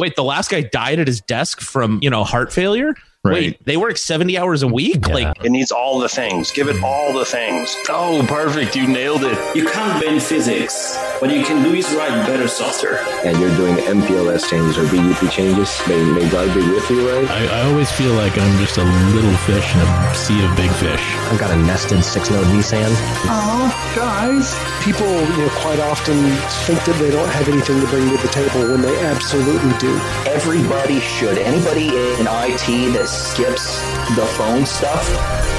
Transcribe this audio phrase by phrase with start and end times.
[0.00, 2.94] wait, the last guy died at his desk from you know heart failure.
[3.22, 3.34] Right.
[3.34, 5.06] Wait, they work seventy hours a week.
[5.06, 5.12] Yeah.
[5.14, 6.50] Like It needs all the things.
[6.52, 7.76] Give it all the things.
[7.90, 8.74] Oh, perfect.
[8.74, 9.36] You nailed it.
[9.54, 10.96] You can't bend physics.
[11.20, 12.96] What you can do is write better software.
[13.26, 17.28] and you're doing MPLS changes or BGP changes, may, may God be with you, right?
[17.28, 20.70] I, I always feel like I'm just a little fish in a sea of big
[20.80, 21.04] fish.
[21.28, 22.88] I've got a nested six node vSAN.
[23.28, 24.56] Oh, guys.
[24.82, 26.16] People, you know, quite often
[26.64, 29.92] think that they don't have anything to bring to the table when they absolutely do.
[30.24, 31.36] Everybody should.
[31.36, 32.64] Anybody in IT
[32.96, 33.80] that skips
[34.16, 35.04] the phone stuff,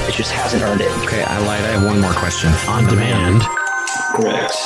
[0.08, 0.90] it just hasn't earned it.
[1.04, 1.62] Okay, I lied.
[1.64, 2.50] I have one more question.
[2.68, 3.42] On demand.
[4.14, 4.56] Correct.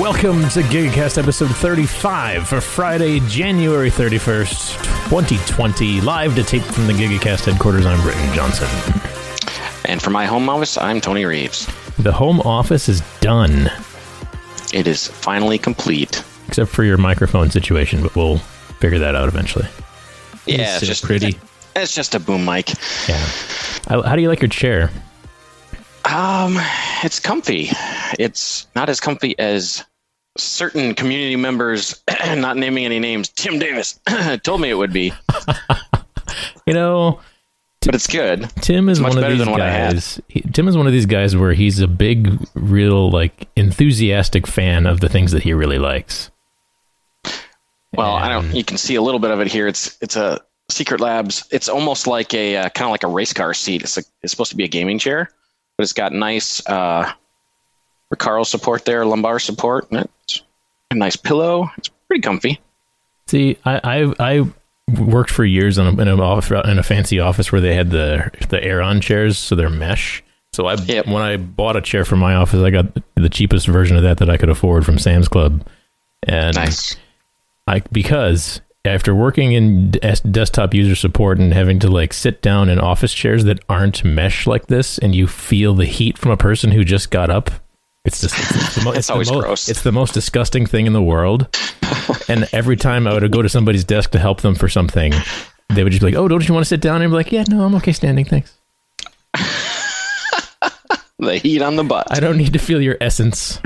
[0.00, 4.74] Welcome to GigaCast episode 35 for Friday, January 31st,
[5.08, 6.00] 2020.
[6.02, 7.86] Live to tape from the GigaCast headquarters.
[7.86, 8.68] I'm Britton Johnson.
[9.86, 11.66] And for my home office, I'm Tony Reeves.
[11.98, 13.70] The home office is done,
[14.74, 16.22] It is finally complete.
[16.48, 18.38] except for your microphone situation, but we'll
[18.80, 19.66] figure that out eventually.
[20.46, 21.38] Yeah, so it's just pretty.
[21.76, 22.70] It's just a boom mic.
[23.08, 23.24] Yeah.
[23.88, 24.90] How, do you like your chair?
[26.04, 26.58] Um,
[27.04, 27.68] it's comfy.
[28.18, 29.84] It's not as comfy as
[30.38, 32.02] certain community members,
[32.36, 34.00] not naming any names, Tim Davis
[34.42, 35.12] told me it would be,
[36.66, 37.20] You know,
[37.84, 38.50] but it's good.
[38.60, 39.94] Tim is one of these than what I had.
[39.94, 40.20] guys.
[40.28, 44.86] He, Tim is one of these guys where he's a big, real, like enthusiastic fan
[44.86, 46.30] of the things that he really likes.
[47.92, 48.54] Well, I don't.
[48.54, 49.68] You can see a little bit of it here.
[49.68, 51.46] It's it's a Secret Labs.
[51.50, 53.82] It's almost like a uh, kind of like a race car seat.
[53.82, 55.30] It's a, it's supposed to be a gaming chair,
[55.76, 57.12] but it's got nice uh,
[58.12, 60.42] Recaro support there, lumbar support, and it's
[60.90, 61.70] a nice pillow.
[61.76, 62.60] It's pretty comfy.
[63.26, 64.42] See, I I, I
[65.00, 67.90] worked for years in a, in a office in a fancy office where they had
[67.90, 70.22] the the Aeron chairs, so they're mesh.
[70.52, 71.06] So I Yep.
[71.08, 74.18] when I bought a chair for my office, I got the cheapest version of that
[74.18, 75.66] that I could afford from Sam's Club,
[76.22, 76.96] and Nice.
[77.66, 82.68] I because after working in des- desktop user support and having to like sit down
[82.68, 86.36] in office chairs that aren't mesh like this, and you feel the heat from a
[86.36, 87.50] person who just got up.
[88.04, 89.68] It's just it's, it's the, mo- It's the always mo- gross.
[89.68, 91.48] It's the most disgusting thing in the world.
[92.28, 95.12] and every time I would go to somebody's desk to help them for something,
[95.74, 97.14] they would just be like, "Oh, don't you want to sit down?" And I'd be
[97.14, 98.56] like, "Yeah, no, I'm okay standing, thanks.
[101.18, 102.08] The heat on the butt.
[102.10, 103.58] I don't need to feel your essence."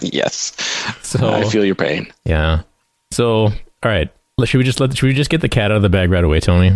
[0.00, 0.52] yes.
[1.02, 2.10] So I feel your pain.
[2.24, 2.62] yeah.
[3.12, 3.52] So all
[3.84, 4.10] right,
[4.44, 6.24] should we just let should we just get the cat out of the bag right
[6.24, 6.72] away, Tony?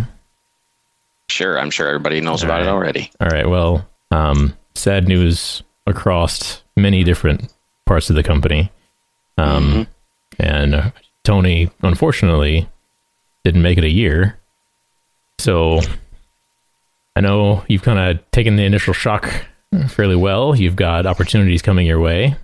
[1.29, 3.11] Sure, I'm sure everybody knows about it already.
[3.21, 3.49] All right.
[3.49, 7.53] Well, um, sad news across many different
[7.87, 8.71] parts of the company.
[9.39, 9.87] Um,
[10.39, 10.91] and uh,
[11.25, 12.69] Tony, unfortunately,
[13.45, 14.39] didn't make it a year.
[15.39, 15.81] So
[17.17, 19.31] I know you've kind of taken the initial shock
[19.89, 20.55] fairly well.
[20.55, 22.37] You've got opportunities coming your way.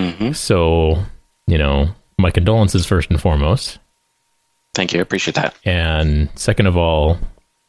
[0.00, 1.02] hmm So,
[1.46, 3.78] you know, my condolences first and foremost.
[4.74, 5.00] Thank you.
[5.00, 5.56] I appreciate that.
[5.64, 7.18] And second of all,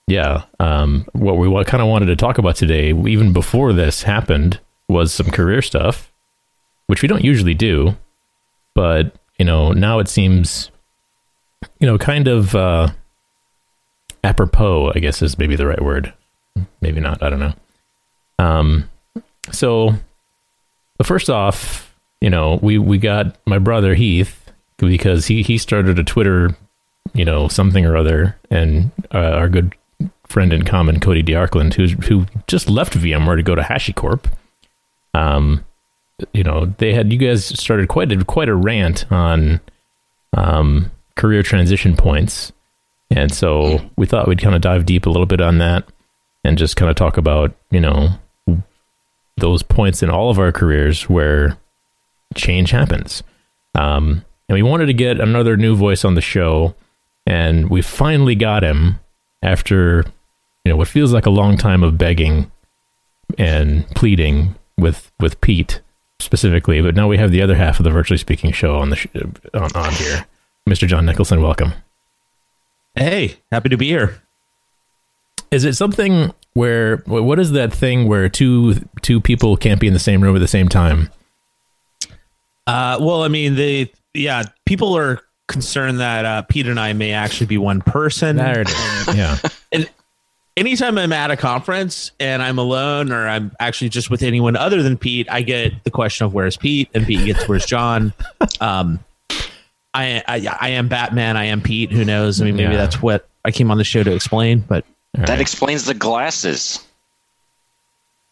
[0.07, 4.59] yeah, um, what we kind of wanted to talk about today, even before this happened,
[4.87, 6.11] was some career stuff,
[6.87, 7.95] which we don't usually do.
[8.73, 10.71] But, you know, now it seems,
[11.79, 12.89] you know, kind of uh,
[14.23, 16.13] apropos, I guess is maybe the right word.
[16.81, 17.21] Maybe not.
[17.21, 17.53] I don't know.
[18.39, 18.89] Um,
[19.51, 19.93] so,
[21.03, 24.38] first off, you know, we, we got my brother Heath
[24.87, 26.55] because he, he started a Twitter
[27.13, 29.75] you know something or other, and uh, our good
[30.27, 34.25] friend in common, Cody De Arkland, who's who just left VMware to go to HashiCorp.
[35.13, 35.65] Um,
[36.33, 39.61] you know they had you guys started quite a quite a rant on
[40.35, 42.51] um career transition points,
[43.09, 45.85] and so we thought we'd kind of dive deep a little bit on that,
[46.43, 48.09] and just kind of talk about you know
[49.37, 51.57] those points in all of our careers where
[52.35, 53.23] change happens.
[53.73, 56.75] Um, and we wanted to get another new voice on the show,
[57.25, 58.99] and we finally got him
[59.43, 60.03] after
[60.65, 62.51] you know what feels like a long time of begging
[63.37, 65.81] and pleading with with Pete
[66.19, 66.81] specifically.
[66.81, 69.07] But now we have the other half of the virtually speaking show on the sh-
[69.53, 70.25] on, on here.
[70.67, 70.87] Mr.
[70.87, 71.73] John Nicholson, welcome.
[72.95, 74.21] Hey, happy to be here.
[75.51, 79.93] Is it something where what is that thing where two two people can't be in
[79.93, 81.09] the same room at the same time?
[82.67, 87.11] Uh, well, I mean, they, yeah, people are concerned that uh, Pete and I may
[87.13, 88.35] actually be one person.
[88.37, 89.07] There it is.
[89.15, 89.37] Yeah.
[89.71, 89.89] And
[90.55, 94.83] anytime I'm at a conference and I'm alone or I'm actually just with anyone other
[94.83, 98.13] than Pete, I get the question of where's Pete, and Pete gets where's John.
[98.61, 98.99] Um,
[99.93, 101.35] I, I I am Batman.
[101.37, 101.91] I am Pete.
[101.91, 102.39] Who knows?
[102.41, 102.77] I mean, maybe Yeah.
[102.77, 104.59] that's what I came on the show to explain.
[104.59, 104.85] But
[105.17, 106.85] All That explains the glasses.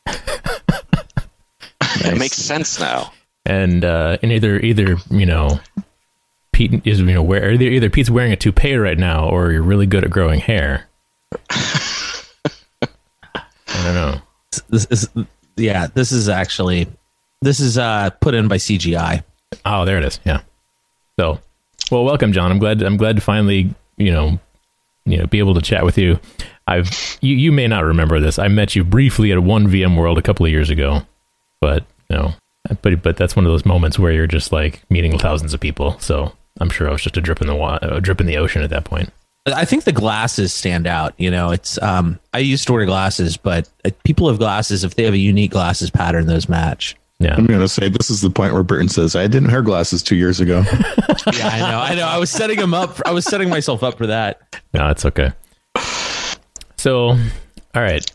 [1.99, 3.11] It makes sense now.
[3.47, 5.59] And uh, and either either you know
[6.51, 9.63] Pete is you know where either, either Pete's wearing a toupee right now or you're
[9.63, 10.89] really good at growing hair.
[11.49, 12.89] I
[13.83, 14.21] don't know.
[14.69, 15.09] This is
[15.55, 15.87] yeah.
[15.87, 16.87] This is actually
[17.41, 19.23] this is uh put in by CGI.
[19.65, 20.19] Oh, there it is.
[20.25, 20.41] Yeah.
[21.17, 21.39] So,
[21.89, 22.51] well, welcome, John.
[22.51, 22.81] I'm glad.
[22.81, 24.39] I'm glad to finally, you know,
[25.05, 26.19] you know, be able to chat with you.
[26.67, 28.39] I've you, you may not remember this.
[28.39, 31.01] I met you briefly at one VMworld a couple of years ago,
[31.61, 32.33] but you know,
[32.81, 35.99] but but that's one of those moments where you're just like meeting thousands of people.
[35.99, 38.37] So I'm sure I was just a drip in the wa- a drip in the
[38.37, 39.11] ocean at that point.
[39.45, 41.13] I think the glasses stand out.
[41.17, 44.95] You know, it's um I used to wear glasses, but uh, people have glasses if
[44.95, 46.95] they have a unique glasses pattern, those match.
[47.19, 47.35] Yeah.
[47.35, 50.03] I'm going to say this is the point where Britton says, I didn't wear glasses
[50.03, 50.63] two years ago.
[51.33, 51.79] yeah, I know.
[51.79, 52.07] I know.
[52.07, 53.01] I was setting him up.
[53.07, 54.61] I was setting myself up for that.
[54.73, 55.31] No, it's okay.
[56.77, 57.17] So, all
[57.73, 58.05] right.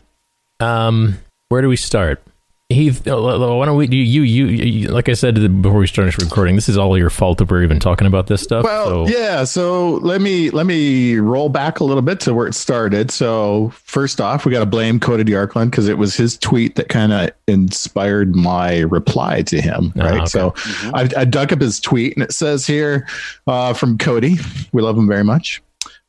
[0.61, 2.23] Um, where do we start?
[2.69, 3.87] Heath, uh, why don't we?
[3.87, 7.37] You, you, you, like I said before we started recording, this is all your fault
[7.37, 8.63] that we're even talking about this stuff.
[8.63, 9.11] Well, so.
[9.11, 9.43] yeah.
[9.43, 13.11] So let me let me roll back a little bit to where it started.
[13.11, 16.75] So first off, we got to blame Cody De Arkland because it was his tweet
[16.75, 19.91] that kind of inspired my reply to him.
[19.95, 20.15] Right.
[20.15, 20.25] okay.
[20.25, 20.95] So Mm-hmm.
[20.95, 23.07] I, I dug up his tweet, and it says here
[23.47, 24.37] uh, from Cody,
[24.71, 25.61] we love him very much.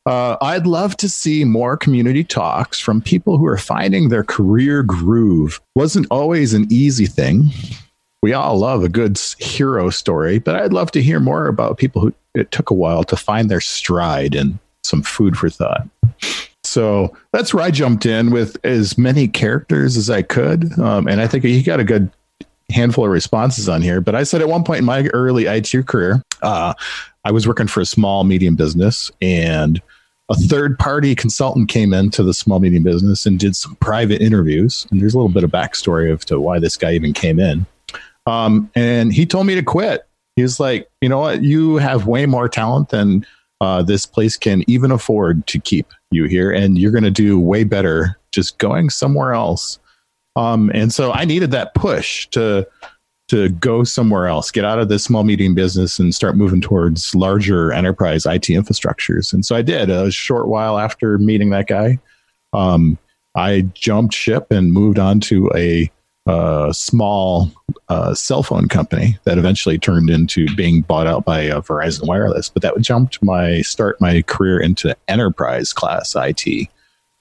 [0.05, 4.83] Uh, I'd love to see more community talks from people who are finding their career
[4.83, 5.59] groove.
[5.73, 7.49] Wasn't always an easy thing.
[8.21, 12.01] We all love a good hero story, but I'd love to hear more about people
[12.01, 15.87] who it took a while to find their stride and some food for thought.
[16.63, 20.77] So that's where I jumped in with as many characters as I could.
[20.79, 22.11] Um, and I think he got a good
[22.71, 24.01] handful of responses on here.
[24.01, 26.73] But I said at one point in my early IT career, uh,
[27.23, 29.81] I was working for a small medium business and
[30.29, 34.87] a third party consultant came into the small medium business and did some private interviews.
[34.89, 37.65] And there's a little bit of backstory of to why this guy even came in.
[38.25, 40.07] Um, and he told me to quit.
[40.35, 41.43] He was like, you know what?
[41.43, 43.25] You have way more talent than
[43.61, 46.51] uh, this place can even afford to keep you here.
[46.51, 49.79] And you're going to do way better just going somewhere else.
[50.35, 52.67] Um, and so I needed that push to
[53.27, 57.15] to go somewhere else, get out of this small medium business and start moving towards
[57.15, 59.33] larger enterprise IT infrastructures.
[59.33, 59.89] And so I did.
[59.89, 61.97] A short while after meeting that guy,
[62.53, 62.99] um,
[63.33, 65.91] I jumped ship and moved on to a
[66.27, 67.51] uh, small
[67.89, 72.49] uh, cell phone company that eventually turned into being bought out by uh, Verizon Wireless.
[72.49, 76.69] But that jumped my start my career into enterprise class IT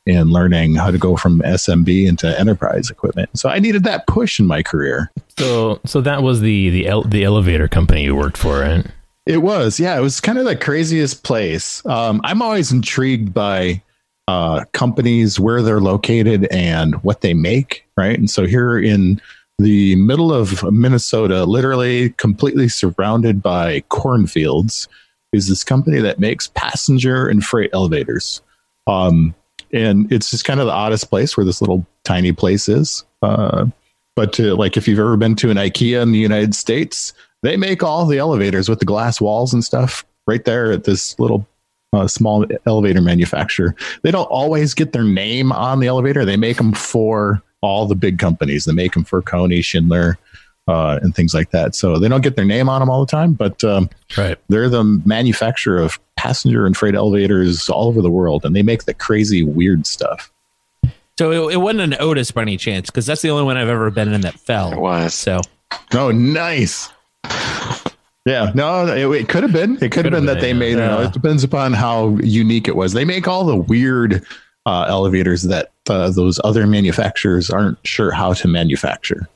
[0.06, 3.30] and learning how to go from SMB into enterprise equipment.
[3.34, 5.10] So I needed that push in my career.
[5.38, 8.86] So, so that was the the el- the elevator company you worked for, right?
[9.26, 11.84] It was, yeah, it was kind of the craziest place.
[11.86, 13.82] Um, I'm always intrigued by
[14.28, 18.18] uh, companies, where they're located, and what they make, right?
[18.18, 19.20] And so here in
[19.58, 24.88] the middle of Minnesota, literally completely surrounded by cornfields,
[25.32, 28.42] is this company that makes passenger and freight elevators.
[28.86, 29.34] Um,
[29.72, 33.04] and it's just kind of the oddest place where this little tiny place is.
[33.22, 33.66] Uh,
[34.16, 37.12] but to, like, if you've ever been to an IKEA in the United States,
[37.42, 41.18] they make all the elevators with the glass walls and stuff right there at this
[41.18, 41.46] little
[41.92, 43.74] uh, small elevator manufacturer.
[44.02, 46.24] They don't always get their name on the elevator.
[46.24, 48.64] They make them for all the big companies.
[48.64, 50.18] They make them for KONE, Schindler,
[50.68, 51.74] uh, and things like that.
[51.74, 54.38] So they don't get their name on them all the time, but um, Right.
[54.48, 58.84] they're the manufacturer of passenger and freight elevators all over the world, and they make
[58.84, 60.30] the crazy, weird stuff.
[61.18, 63.68] So it, it wasn't an Otis by any chance, because that's the only one I've
[63.68, 64.72] ever been in that fell.
[64.72, 65.14] It was.
[65.14, 65.40] So
[65.92, 66.88] Oh, nice.
[68.26, 69.76] Yeah, no, it, it could have been.
[69.82, 70.54] It could have been, been, that they yeah.
[70.54, 70.78] made it.
[70.78, 71.06] Yeah.
[71.06, 72.94] It depends upon how unique it was.
[72.94, 74.24] They make all the weird
[74.64, 79.28] uh, elevators that uh, those other manufacturers aren't sure how to manufacture.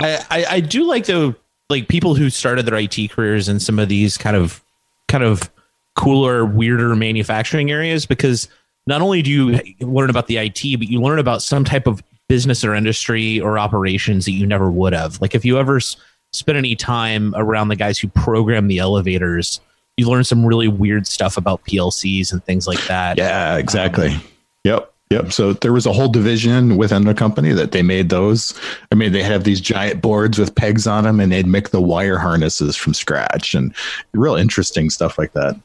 [0.00, 1.34] I, I, I do like though
[1.70, 4.62] like people who started their IT careers in some of these kind of
[5.08, 5.50] kind of
[5.96, 8.48] cooler, weirder manufacturing areas because
[8.86, 12.02] not only do you learn about the IT, but you learn about some type of
[12.28, 15.20] business or industry or operations that you never would have.
[15.20, 15.96] Like if you ever s-
[16.32, 19.60] spent any time around the guys who program the elevators,
[19.96, 23.18] you learn some really weird stuff about PLCs and things like that.
[23.18, 24.08] Yeah, exactly.
[24.10, 24.22] Um,
[24.64, 24.94] yep.
[25.10, 25.32] Yep.
[25.32, 28.58] So there was a whole division within the company that they made those.
[28.92, 31.80] I mean, they have these giant boards with pegs on them and they'd make the
[31.80, 33.74] wire harnesses from scratch and
[34.12, 35.58] real interesting stuff like that.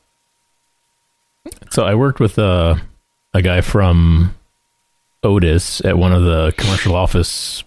[1.71, 2.81] So I worked with a
[3.33, 4.33] a guy from
[5.23, 7.63] Otis at one of the commercial office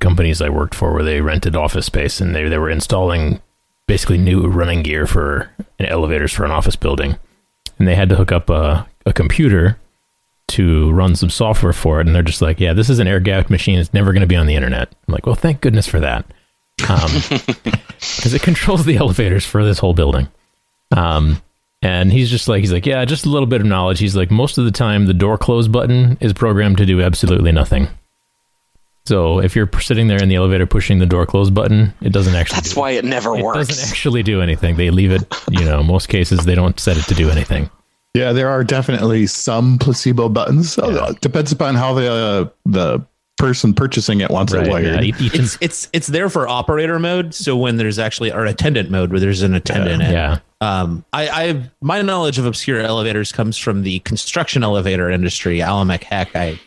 [0.00, 3.42] companies I worked for, where they rented office space and they they were installing
[3.86, 7.18] basically new running gear for elevators for an office building,
[7.78, 9.76] and they had to hook up a a computer
[10.48, 13.20] to run some software for it, and they're just like, "Yeah, this is an air
[13.20, 13.78] gapped machine.
[13.78, 16.24] It's never going to be on the internet." I'm like, "Well, thank goodness for that."
[16.78, 20.28] because it controls the elevators for this whole building.
[20.92, 21.42] Um,
[21.82, 23.98] and he's just like, he's like, yeah, just a little bit of knowledge.
[23.98, 27.52] He's like, most of the time, the door close button is programmed to do absolutely
[27.52, 27.88] nothing.
[29.06, 32.34] So if you're sitting there in the elevator pushing the door close button, it doesn't
[32.34, 32.56] actually.
[32.56, 33.68] That's why it never it works.
[33.68, 34.76] doesn't actually do anything.
[34.76, 35.22] They leave it.
[35.50, 37.70] You know, most cases they don't set it to do anything.
[38.18, 40.78] Yeah, there are definitely some placebo buttons.
[40.78, 43.00] Uh, Depends upon how the uh, the
[43.36, 44.84] person purchasing it wants it wired.
[44.84, 47.32] yeah, you- you can- It's it's it's there for operator mode.
[47.34, 50.02] So when there's actually or attendant mode where there's an attendant.
[50.02, 50.10] in.
[50.12, 50.38] yeah.
[50.60, 55.58] Um, I, I my knowledge of obscure elevators comes from the construction elevator industry.
[55.60, 56.58] Alimak Hek, I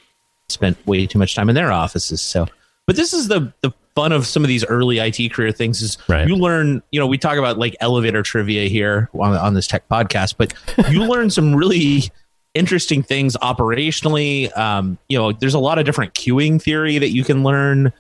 [0.48, 2.22] spent way too much time in their offices.
[2.22, 2.48] So,
[2.88, 5.98] but this is the the fun of some of these early IT career things is
[6.08, 6.28] Right.
[6.28, 6.82] you learn.
[6.92, 10.54] You know, we talk about like elevator trivia here on on this tech podcast, but
[10.92, 12.04] you learn some really
[12.54, 14.56] interesting things operationally.
[14.58, 17.94] Um, you know, there's a lot of different queuing theory that you can learn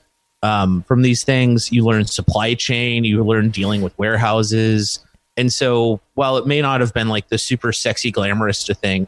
[0.43, 1.71] um, from these things.
[1.71, 4.99] You learn supply chain, you learn dealing with warehouses.
[5.37, 9.07] And so while it may not have been like the super sexy, glamorous to thing,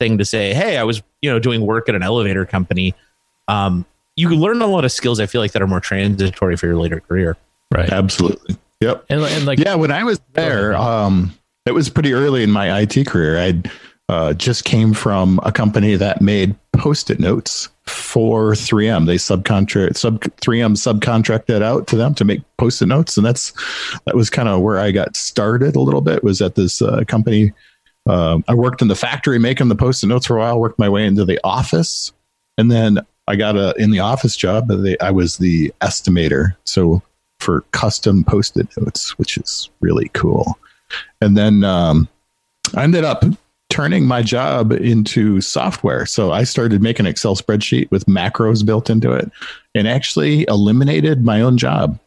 [0.00, 2.94] thing to say, hey, I was, you know, doing work at an elevator company,
[3.46, 3.86] um,
[4.16, 6.76] you learn a lot of skills I feel like that are more transitory for your
[6.76, 7.36] later career.
[7.72, 7.90] Right.
[7.90, 8.56] Absolutely.
[8.80, 9.06] Yep.
[9.08, 11.32] And, and like, yeah, when I was there, um,
[11.66, 13.38] it was pretty early in my IT career.
[13.38, 13.62] I
[14.08, 19.06] uh, just came from a company that made post-it notes for 3M.
[19.06, 23.52] They subcontract sub 3M subcontracted out to them to make post-it notes, and that's
[24.04, 26.24] that was kind of where I got started a little bit.
[26.24, 27.52] Was at this uh, company.
[28.06, 30.58] Um, I worked in the factory making the post-it notes for a while.
[30.58, 32.12] Worked my way into the office,
[32.58, 32.98] and then
[33.32, 34.68] I got a in the office job.
[34.68, 37.02] They, I was the estimator, so
[37.40, 40.58] for custom post-it notes, which is really cool.
[41.22, 42.08] And then um,
[42.74, 43.24] I ended up
[43.70, 46.04] turning my job into software.
[46.04, 49.32] So I started making an Excel spreadsheet with macros built into it,
[49.74, 51.98] and actually eliminated my own job.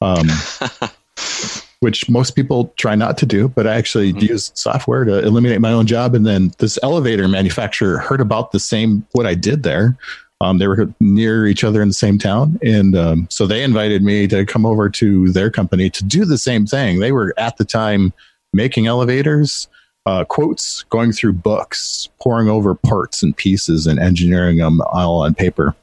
[0.00, 0.26] Um,
[1.80, 5.72] which most people try not to do, but I actually used software to eliminate my
[5.72, 6.14] own job.
[6.14, 9.98] And then this elevator manufacturer heard about the same what I did there.
[10.42, 14.02] Um, they were near each other in the same town, and um, so they invited
[14.02, 16.98] me to come over to their company to do the same thing.
[16.98, 18.12] They were at the time
[18.52, 19.68] making elevators,
[20.04, 25.34] uh, quotes, going through books, pouring over parts and pieces, and engineering them all on
[25.34, 25.76] paper.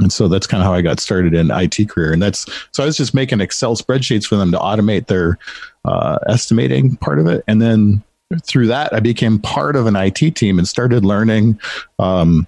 [0.00, 2.12] And so that's kind of how I got started in IT career.
[2.12, 5.38] And that's so I was just making Excel spreadsheets for them to automate their
[5.84, 7.42] uh, estimating part of it.
[7.48, 8.04] And then
[8.44, 11.58] through that, I became part of an IT team and started learning
[11.98, 12.46] um,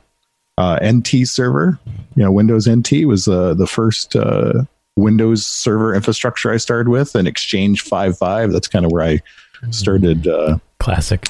[0.61, 1.79] uh, NT server.
[2.14, 4.64] You know, Windows NT was uh, the first uh,
[4.97, 8.52] Windows server infrastructure I started with, and Exchange 5.5.
[8.52, 9.23] That's kind of where I
[9.71, 10.29] started.
[10.29, 11.26] Uh, Classic.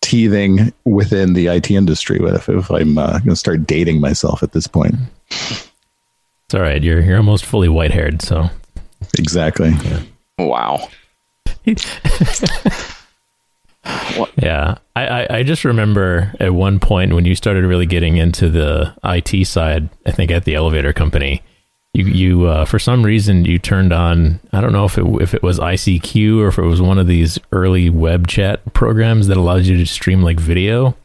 [0.00, 2.18] Teething within the IT industry.
[2.22, 4.94] If, if I'm uh, going to start dating myself at this point.
[5.30, 6.82] It's all right.
[6.82, 8.50] You're you're almost fully white haired, so
[9.18, 9.72] exactly.
[10.38, 10.88] Wow.
[14.36, 18.48] Yeah, I, I, I just remember at one point when you started really getting into
[18.48, 19.88] the IT side.
[20.06, 21.42] I think at the elevator company,
[21.92, 24.40] you you uh, for some reason you turned on.
[24.52, 27.06] I don't know if it if it was ICQ or if it was one of
[27.06, 30.96] these early web chat programs that allows you to stream like video.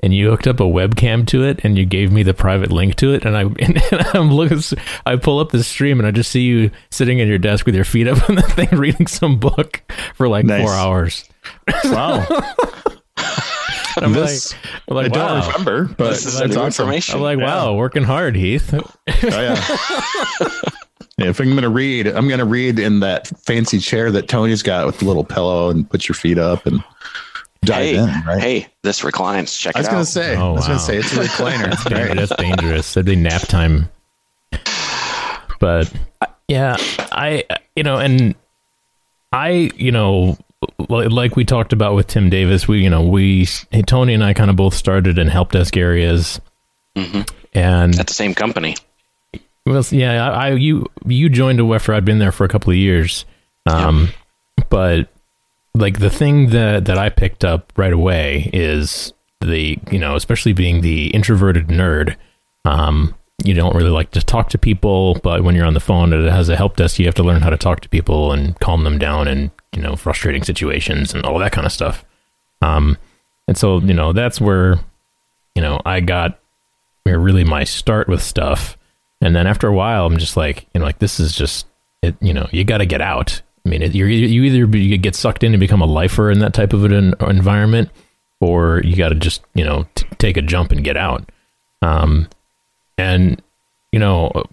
[0.00, 2.96] And you hooked up a webcam to it, and you gave me the private link
[2.96, 3.24] to it.
[3.24, 3.80] And I, and
[4.12, 4.60] I'm looking,
[5.06, 7.74] I pull up the stream, and I just see you sitting at your desk with
[7.74, 9.80] your feet up on the thing, reading some book
[10.14, 10.62] for like Nice.
[10.62, 11.24] four hours.
[11.84, 12.26] Wow.
[13.96, 15.46] I'm This- like, I'm like, I don't wow.
[15.52, 16.66] remember, but This is that's awesome.
[16.66, 17.16] information.
[17.16, 17.44] I'm like, Yeah.
[17.46, 18.72] wow, working hard, Heath.
[18.74, 18.90] Oh,
[19.22, 19.60] yeah.
[21.16, 24.26] Yeah, if I'm going to read, I'm going to read in that fancy chair that
[24.26, 26.82] Tony's got with the little pillow and put your feet up and
[27.64, 28.40] dive Hey, in, right?
[28.40, 29.56] hey, this reclines.
[29.56, 31.70] Check I was going to say, Oh, I was going to say it's a recliner.
[31.70, 31.94] That's, right?
[32.08, 32.94] dangerous, that's dangerous.
[32.94, 33.88] That'd be nap time.
[35.60, 35.92] But
[36.48, 36.76] yeah,
[37.12, 37.44] I
[37.76, 38.34] you know, and
[39.30, 40.36] I you know, li-
[40.78, 43.46] like we talked about with Tim Davis, we you know we
[43.86, 46.40] Tony and I kind of both started in help desk areas,
[47.52, 48.76] and At the same company.
[49.66, 52.70] Well, yeah, I, I you you joined a after I'd been there for a couple
[52.70, 53.24] of years,
[53.66, 54.10] um,
[54.68, 55.08] but
[55.74, 60.52] like the thing that that I picked up right away is the you know especially
[60.52, 62.16] being the introverted nerd,
[62.64, 66.12] um, you don't really like to talk to people, but when you're on the phone
[66.12, 68.58] it has a help desk, you have to learn how to talk to people and
[68.60, 72.04] calm them down in you know frustrating situations and all that kind of stuff.
[72.62, 72.96] Um,
[73.46, 74.78] and so you know that's where
[75.54, 76.38] you know I got
[77.06, 78.78] really my start with stuff.
[79.20, 81.66] And then after a while, I'm just like, you know, like this is just,
[82.02, 83.40] it, you know, you got to get out.
[83.64, 86.30] I mean, it, you're, you either be, you get sucked in and become a lifer
[86.30, 87.90] in that type of an environment,
[88.40, 91.30] or you got to just, you know, t- take a jump and get out.
[91.80, 92.28] Um,
[92.98, 93.40] and
[93.92, 94.44] you know,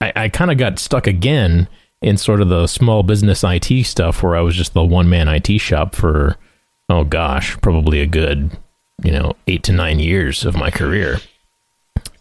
[0.00, 1.68] I, I kind of got stuck again
[2.02, 5.28] in sort of the small business IT stuff where I was just the one man
[5.28, 6.36] IT shop for,
[6.88, 8.50] oh gosh, probably a good,
[9.02, 11.18] you know, eight to nine years of my career.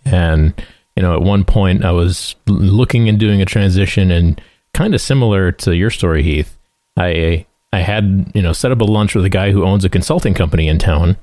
[0.06, 0.54] And,
[0.96, 4.40] you know, at one point I was looking and doing a transition and
[4.74, 6.58] kind of similar to your story, Heath.
[6.98, 9.90] I, I had, you know, set up a lunch with a guy who owns a
[9.90, 11.18] consulting company in town.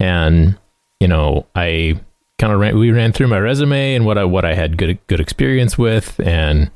[0.00, 0.58] And,
[0.98, 2.00] you know, I
[2.38, 4.98] kind of ran, we ran through my resume and what I, what I had good,
[5.08, 6.18] good experience with.
[6.20, 6.70] And,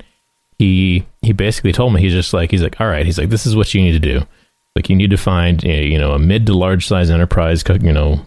[0.59, 3.47] he he basically told me he's just like he's like all right he's like this
[3.47, 4.27] is what you need to do.
[4.75, 8.27] Like you need to find you know a mid to large size enterprise you know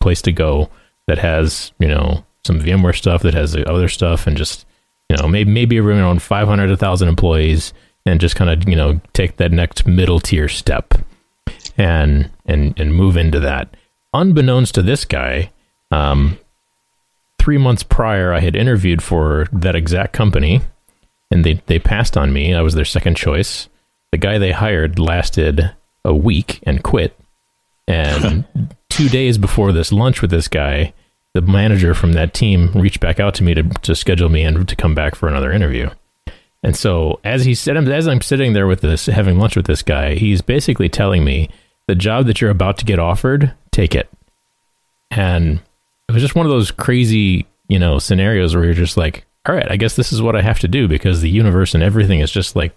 [0.00, 0.70] place to go
[1.06, 4.66] that has you know some VMware stuff that has other stuff and just
[5.08, 7.72] you know maybe maybe a around 500 to 1000 employees
[8.06, 10.94] and just kind of you know take that next middle tier step
[11.76, 13.74] and and and move into that.
[14.12, 15.50] Unbeknownst to this guy
[15.90, 16.38] um
[17.40, 20.60] 3 months prior I had interviewed for that exact company
[21.30, 22.54] and they they passed on me.
[22.54, 23.68] I was their second choice.
[24.12, 25.72] The guy they hired lasted
[26.04, 27.16] a week and quit.
[27.86, 28.44] And
[28.88, 30.92] two days before this lunch with this guy,
[31.34, 34.68] the manager from that team reached back out to me to to schedule me and
[34.68, 35.90] to come back for another interview.
[36.62, 39.82] And so as he said, as I'm sitting there with this, having lunch with this
[39.82, 41.48] guy, he's basically telling me
[41.86, 44.10] the job that you're about to get offered, take it.
[45.10, 45.60] And
[46.08, 49.54] it was just one of those crazy, you know, scenarios where you're just like, all
[49.54, 52.20] right, I guess this is what I have to do because the universe and everything
[52.20, 52.74] is just like,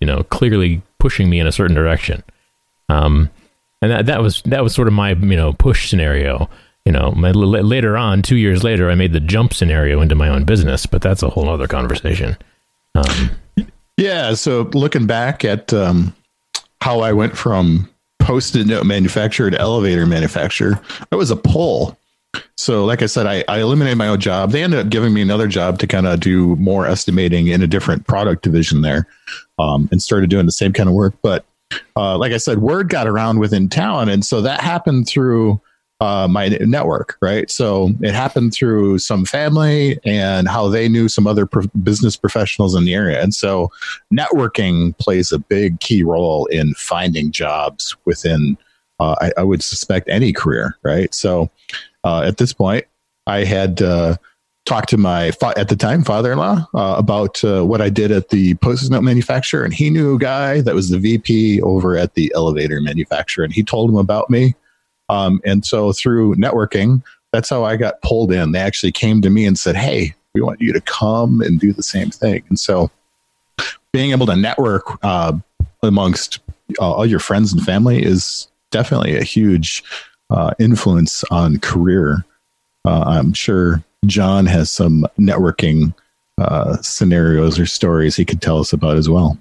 [0.00, 2.22] you know, clearly pushing me in a certain direction.
[2.88, 3.30] Um,
[3.80, 6.48] and that that was that was sort of my you know push scenario.
[6.84, 10.30] You know, my, later on, two years later, I made the jump scenario into my
[10.30, 12.34] own business, but that's a whole other conversation.
[12.94, 13.30] Um,
[13.98, 14.32] yeah.
[14.32, 16.14] So looking back at um,
[16.80, 17.90] how I went from
[18.20, 20.80] post-it note manufacturer to elevator manufacturer,
[21.10, 21.97] that was a pull
[22.56, 24.50] so, like I said, I, I eliminated my own job.
[24.50, 27.66] They ended up giving me another job to kind of do more estimating in a
[27.66, 29.06] different product division there,
[29.58, 31.14] um, and started doing the same kind of work.
[31.22, 31.44] But
[31.96, 35.60] uh, like I said, word got around within town, and so that happened through
[36.00, 37.50] uh, my network, right?
[37.50, 42.74] So it happened through some family and how they knew some other pro- business professionals
[42.74, 43.20] in the area.
[43.20, 43.70] And so
[44.14, 48.56] networking plays a big key role in finding jobs within,
[49.00, 51.12] uh, I, I, would suspect, any career, right?
[51.12, 51.50] So
[52.04, 52.84] uh, at this point,
[53.26, 54.16] I had uh,
[54.64, 58.28] talked to my fa- at the time father-in-law uh, about uh, what I did at
[58.28, 62.14] the post note manufacturer, and he knew a guy that was the VP over at
[62.14, 64.54] the elevator manufacturer, and he told him about me.
[65.08, 68.52] Um, and so through networking, that's how I got pulled in.
[68.52, 71.72] They actually came to me and said, "Hey, we want you to come and do
[71.72, 72.90] the same thing." And so,
[73.92, 75.32] being able to network uh,
[75.82, 76.40] amongst
[76.78, 79.82] all your friends and family is definitely a huge
[80.30, 82.24] uh, influence on career.
[82.84, 85.94] Uh, I'm sure John has some networking
[86.38, 89.38] uh, scenarios or stories he could tell us about as well.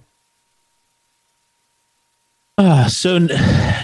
[2.58, 3.28] Uh, so, n-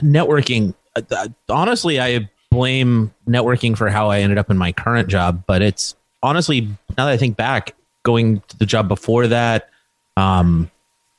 [0.01, 5.43] networking, uh, honestly, I blame networking for how I ended up in my current job,
[5.45, 9.69] but it's honestly, now that I think back, going to the job before that,
[10.17, 10.69] um,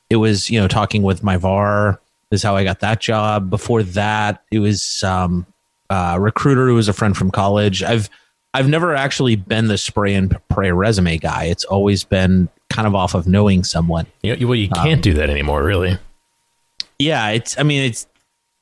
[0.09, 1.99] it was, you know, talking with my VAR
[2.31, 3.49] is how I got that job.
[3.49, 5.45] Before that, it was um,
[5.89, 7.83] uh, recruiter who was a friend from college.
[7.83, 8.09] I've
[8.53, 11.45] I've never actually been the spray and pray resume guy.
[11.45, 14.05] It's always been kind of off of knowing someone.
[14.23, 15.97] You know, well, you can't um, do that anymore, really.
[16.97, 17.57] Yeah, it's.
[17.59, 18.07] I mean, it's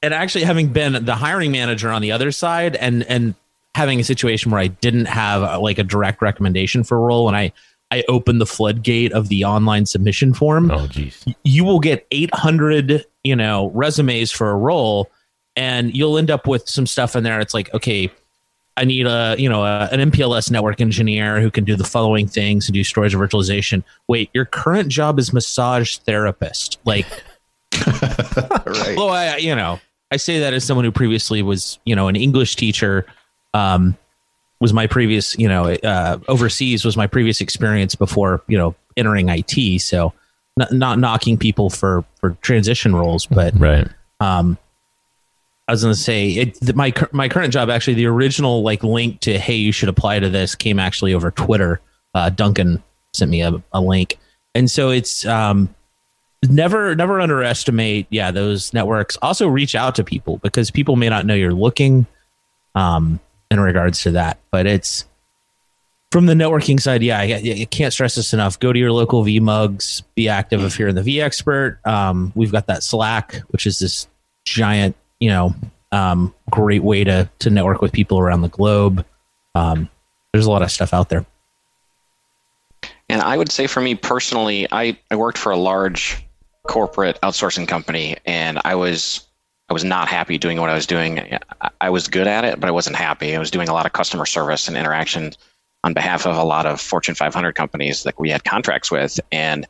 [0.01, 3.35] and actually having been the hiring manager on the other side and and
[3.75, 7.27] having a situation where I didn't have a, like a direct recommendation for a role
[7.27, 7.53] and I
[7.91, 10.71] I opened the floodgate of the online submission form.
[10.71, 11.23] Oh, geez.
[11.43, 15.11] You will get 800, you know, resumes for a role
[15.55, 17.39] and you'll end up with some stuff in there.
[17.39, 18.11] It's like, okay,
[18.75, 22.27] I need a you know a, an MPLS network engineer who can do the following
[22.27, 23.83] things and do storage virtualization.
[24.07, 26.79] Wait, your current job is massage therapist.
[26.85, 27.05] Like,
[27.87, 28.95] right?
[28.95, 29.79] Well, I you know
[30.11, 33.05] I say that as someone who previously was you know an English teacher.
[33.53, 33.97] Um,
[34.59, 39.27] was my previous you know uh, overseas was my previous experience before you know entering
[39.29, 39.81] IT.
[39.81, 40.13] So
[40.57, 43.87] not, not knocking people for for transition roles, but right.
[44.19, 44.57] Um,
[45.67, 49.21] I was going to say it, my my current job actually the original like link
[49.21, 51.79] to hey you should apply to this came actually over Twitter.
[52.13, 54.17] Uh, Duncan sent me a, a link,
[54.53, 55.73] and so it's um,
[56.49, 59.17] never never underestimate yeah those networks.
[59.21, 62.05] Also reach out to people because people may not know you're looking
[62.75, 65.05] um, in regards to that, but it's
[66.13, 68.59] from the networking side, yeah, I, I, can't stress this enough.
[68.59, 70.03] Go to your local VMUGs.
[70.13, 71.83] be active if you're in the vExpert.
[71.87, 74.07] Um, we've got that Slack, which is this
[74.45, 75.55] giant you know,
[75.93, 79.05] um, great way to to network with people around the globe.
[79.55, 79.89] Um,
[80.33, 81.25] there's a lot of stuff out there.
[83.07, 86.25] And I would say for me personally, I, I worked for a large
[86.67, 89.25] corporate outsourcing company and I was
[89.69, 91.39] I was not happy doing what I was doing.
[91.79, 93.33] I was good at it, but I wasn't happy.
[93.33, 95.31] I was doing a lot of customer service and interaction
[95.85, 99.19] on behalf of a lot of Fortune 500 companies that we had contracts with.
[99.31, 99.65] And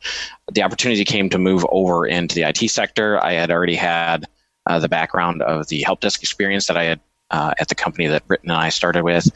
[0.52, 3.22] the opportunity came to move over into the IT sector.
[3.22, 4.26] I had already had
[4.66, 7.00] uh, the background of the help desk experience that I had
[7.30, 9.28] uh, at the company that Britton and I started with.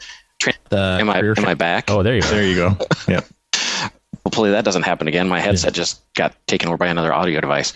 [0.69, 1.89] The am I am I back?
[1.89, 2.29] Oh, there you go.
[2.29, 2.77] There you go.
[3.07, 3.21] Yeah.
[4.25, 5.27] Hopefully that doesn't happen again.
[5.27, 7.73] My headset just got taken over by another audio device.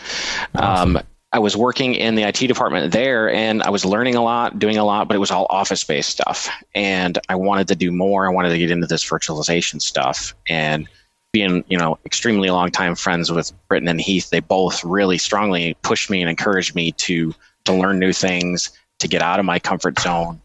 [0.53, 0.99] Um,
[1.31, 4.77] I was working in the IT department there and I was learning a lot, doing
[4.77, 6.47] a lot, but it was all office based stuff.
[6.75, 8.27] And I wanted to do more.
[8.27, 10.35] I wanted to get into this virtualization stuff.
[10.47, 10.87] And
[11.33, 15.75] being, you know, extremely long time friends with Britton and Heath, they both really strongly
[15.81, 17.33] pushed me and encouraged me to
[17.65, 20.41] to learn new things, to get out of my comfort zone.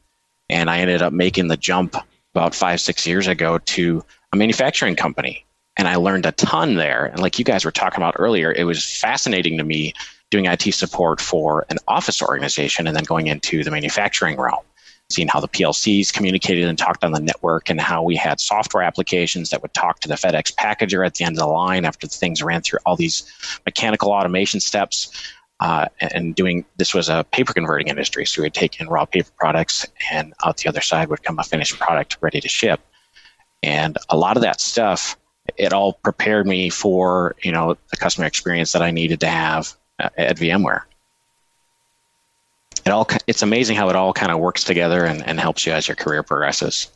[0.49, 1.97] And I ended up making the jump
[2.35, 5.45] about five, six years ago to a manufacturing company.
[5.77, 7.07] And I learned a ton there.
[7.07, 9.95] And like you guys were talking about earlier, it was fascinating to me
[10.31, 14.65] doing IT support for an office organization and then going into the manufacturing realm,
[15.11, 18.83] seeing how the PLCs communicated and talked on the network and how we had software
[18.83, 22.07] applications that would talk to the FedEx packager at the end of the line after
[22.07, 23.25] things ran through all these
[23.65, 25.11] mechanical automation steps.
[25.61, 28.25] Uh, and doing this was a paper converting industry.
[28.25, 31.45] So we'd take in raw paper products and out the other side would come a
[31.45, 32.81] finished product ready to ship.
[33.63, 35.17] And a lot of that stuff,
[35.57, 39.75] it all prepared me for, you know, the customer experience that I needed to have
[39.99, 40.83] at VMware.
[42.89, 45.73] It all it's amazing how it all kind of works together and, and helps you
[45.73, 46.91] as your career progresses.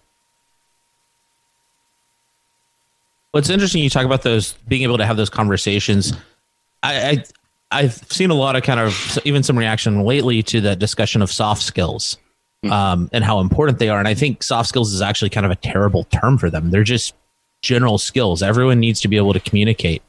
[3.33, 6.15] Well, it's interesting you talk about those being able to have those conversations.
[6.83, 7.25] I, I
[7.71, 11.31] I've seen a lot of kind of even some reaction lately to the discussion of
[11.31, 12.17] soft skills
[12.71, 13.99] um, and how important they are.
[13.99, 16.71] And I think soft skills is actually kind of a terrible term for them.
[16.71, 17.15] They're just
[17.61, 18.43] general skills.
[18.43, 20.03] Everyone needs to be able to communicate.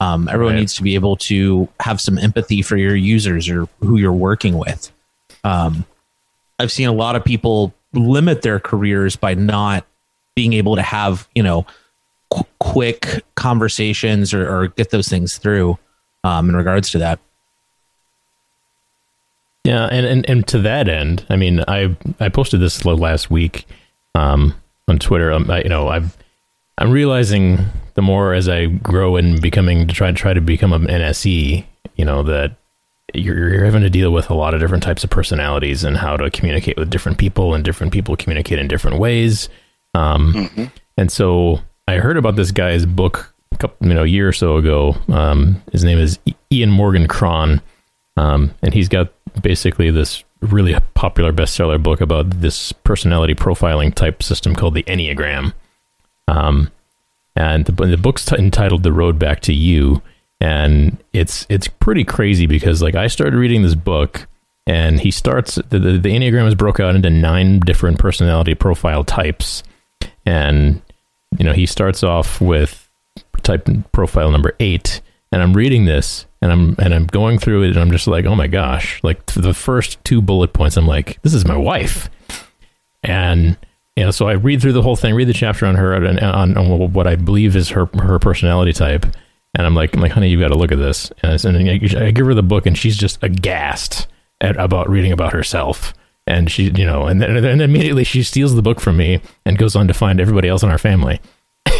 [0.00, 0.60] Um, everyone right.
[0.60, 4.56] needs to be able to have some empathy for your users or who you're working
[4.56, 4.90] with.
[5.48, 5.86] Um,
[6.58, 9.86] I've seen a lot of people limit their careers by not
[10.34, 11.66] being able to have, you know,
[12.30, 15.78] qu- quick conversations or, or, get those things through
[16.22, 17.18] um, in regards to that.
[19.64, 23.66] Yeah, and, and and to that end, I mean, I I posted this last week
[24.14, 24.54] um,
[24.86, 25.32] on Twitter.
[25.32, 26.16] Um, I, you know, I've
[26.76, 27.58] I'm realizing
[27.94, 31.64] the more as I grow and becoming to try to try to become an NSE,
[31.96, 32.52] you know, that
[33.14, 36.16] you're, you're having to deal with a lot of different types of personalities and how
[36.16, 39.48] to communicate with different people and different people communicate in different ways.
[39.94, 40.64] Um, mm-hmm.
[40.96, 44.32] And so I heard about this guy's book a couple, you know, a year or
[44.32, 44.96] so ago.
[45.08, 46.18] Um, his name is
[46.52, 47.62] Ian Morgan Cron.
[48.16, 54.22] Um, and he's got basically this really popular bestseller book about this personality profiling type
[54.22, 55.54] system called the Enneagram.
[56.26, 56.70] Um,
[57.34, 60.02] and the, the book's t- entitled "The Road Back to You,"
[60.40, 64.26] and it's it's pretty crazy because like I started reading this book,
[64.66, 69.04] and he starts the, the, the enneagram is broke out into nine different personality profile
[69.04, 69.62] types,
[70.24, 70.80] and
[71.38, 72.88] you know he starts off with
[73.42, 75.00] type profile number eight,
[75.32, 78.24] and I'm reading this and I'm and I'm going through it and I'm just like,
[78.24, 79.00] oh my gosh!
[79.02, 82.08] Like the first two bullet points, I'm like, this is my wife,
[83.02, 83.56] and
[83.96, 86.56] you know, so I read through the whole thing, read the chapter on her on,
[86.56, 89.04] on what I believe is her her personality type,
[89.56, 91.10] and I'm like, I'm like, honey, you got to look at this.
[91.22, 94.06] And, and I give her the book, and she's just aghast
[94.40, 95.94] at about reading about herself.
[96.26, 99.22] And she, you know, and then, and then immediately she steals the book from me
[99.46, 101.20] and goes on to find everybody else in our family.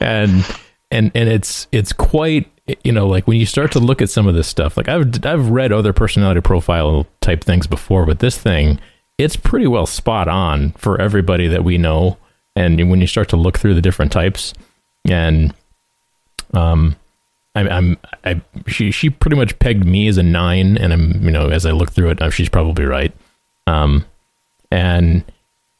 [0.00, 0.44] and
[0.90, 2.50] and and it's it's quite
[2.84, 5.24] you know like when you start to look at some of this stuff like I've
[5.26, 8.80] I've read other personality profile type things before but this thing
[9.18, 12.16] it's pretty well spot on for everybody that we know.
[12.54, 14.54] And when you start to look through the different types,
[15.04, 15.52] and
[16.54, 16.96] um,
[17.54, 21.30] I'm, I'm I she she pretty much pegged me as a nine, and I'm you
[21.30, 23.12] know as I look through it, uh, she's probably right.
[23.66, 24.06] Um,
[24.70, 25.24] and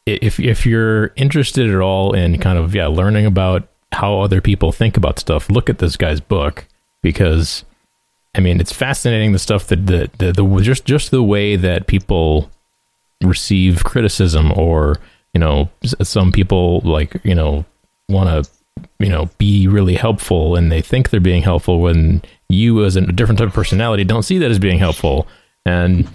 [0.07, 4.73] if if you're interested at all in kind of yeah learning about how other people
[4.73, 6.67] think about stuff, look at this guy's book
[7.03, 7.65] because
[8.35, 11.87] I mean it's fascinating the stuff that the the, the just just the way that
[11.87, 12.51] people
[13.23, 14.97] receive criticism or
[15.35, 17.65] you know some people like you know
[18.09, 18.51] want to
[18.99, 23.01] you know be really helpful and they think they're being helpful when you as a
[23.01, 25.27] different type of personality don't see that as being helpful.
[25.67, 26.09] And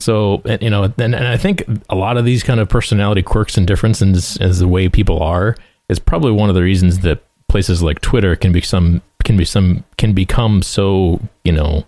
[0.00, 3.56] so you know and, and i think a lot of these kind of personality quirks
[3.56, 5.54] and differences as the way people are
[5.88, 9.44] is probably one of the reasons that places like twitter can be some can be
[9.44, 11.84] some can become so you know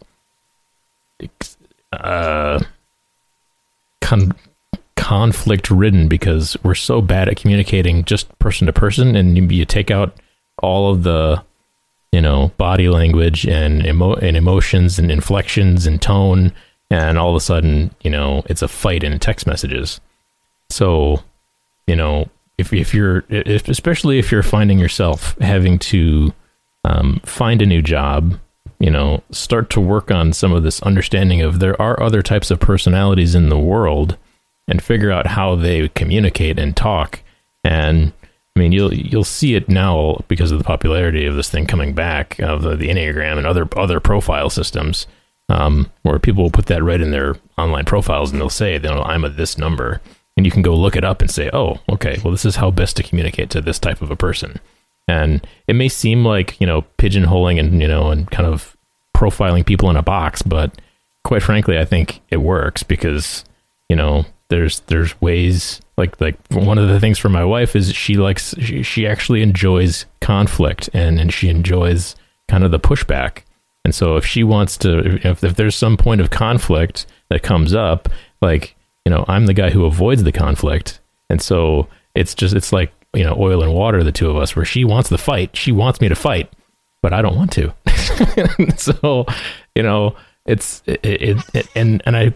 [1.92, 2.62] uh
[4.02, 4.34] con-
[5.12, 9.66] conflict ridden because we're so bad at communicating just person to person, and you, you
[9.66, 10.16] take out
[10.62, 11.44] all of the
[12.12, 16.50] you know body language and emo- and emotions and inflections and tone,
[16.88, 20.00] and all of a sudden you know it's a fight in text messages.
[20.70, 21.22] So
[21.86, 26.32] you know if if you're if, especially if you're finding yourself having to
[26.84, 28.38] um, find a new job
[28.78, 32.50] you know, start to work on some of this understanding of there are other types
[32.50, 34.18] of personalities in the world
[34.68, 37.22] and figure out how they communicate and talk.
[37.64, 38.12] And
[38.54, 41.94] I mean, you'll you'll see it now because of the popularity of this thing coming
[41.94, 45.06] back of the, the Enneagram and other other profile systems,
[45.48, 48.80] um, where people will put that right in their online profiles and they'll say, you
[48.80, 50.00] know, I'm a this number,
[50.36, 52.70] and you can go look it up and say, oh, okay, well, this is how
[52.70, 54.60] best to communicate to this type of a person.
[55.08, 58.76] And it may seem like, you know, pigeonholing and, you know, and kind of
[59.16, 60.80] profiling people in a box, but
[61.24, 63.44] quite frankly, I think it works because,
[63.88, 67.94] you know, there's there's ways like like one of the things for my wife is
[67.94, 72.14] she likes she, she actually enjoys conflict and and she enjoys
[72.48, 73.44] kind of the pushback.
[73.84, 77.72] And so if she wants to if, if there's some point of conflict that comes
[77.74, 78.10] up,
[78.42, 81.00] like, you know, I'm the guy who avoids the conflict.
[81.30, 84.54] And so it's just it's like you know oil and water the two of us
[84.54, 86.50] where she wants the fight she wants me to fight
[87.02, 87.72] but i don't want to
[88.76, 89.26] so
[89.74, 92.32] you know it's it, it, it, and and i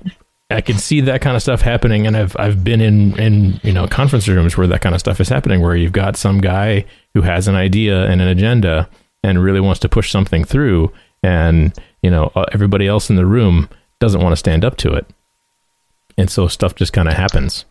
[0.50, 3.72] i can see that kind of stuff happening and i've i've been in in you
[3.72, 6.85] know conference rooms where that kind of stuff is happening where you've got some guy
[7.14, 8.88] who has an idea and an agenda
[9.22, 13.26] and really wants to push something through and you know uh, everybody else in the
[13.26, 15.06] room doesn't want to stand up to it
[16.18, 17.64] and so stuff just kind of happens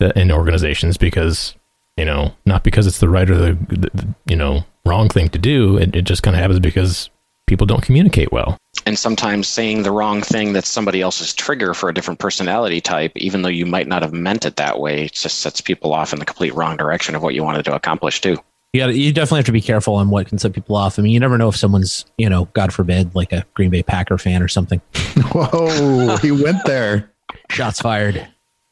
[0.00, 1.54] uh, in organizations because
[1.96, 5.38] you know, not because it's the right or the, the you know wrong thing to
[5.38, 5.76] do.
[5.76, 7.10] It, it just kind of happens because
[7.46, 8.58] people don't communicate well.
[8.86, 13.12] And sometimes saying the wrong thing that's somebody else's trigger for a different personality type,
[13.16, 16.12] even though you might not have meant it that way, it just sets people off
[16.12, 18.36] in the complete wrong direction of what you wanted to accomplish too.
[18.72, 20.98] You got you definitely have to be careful on what can set people off.
[20.98, 23.82] I mean, you never know if someone's, you know, God forbid, like a Green Bay
[23.84, 24.80] Packer fan or something.
[25.32, 27.10] Whoa, he went there.
[27.50, 28.26] Shots fired.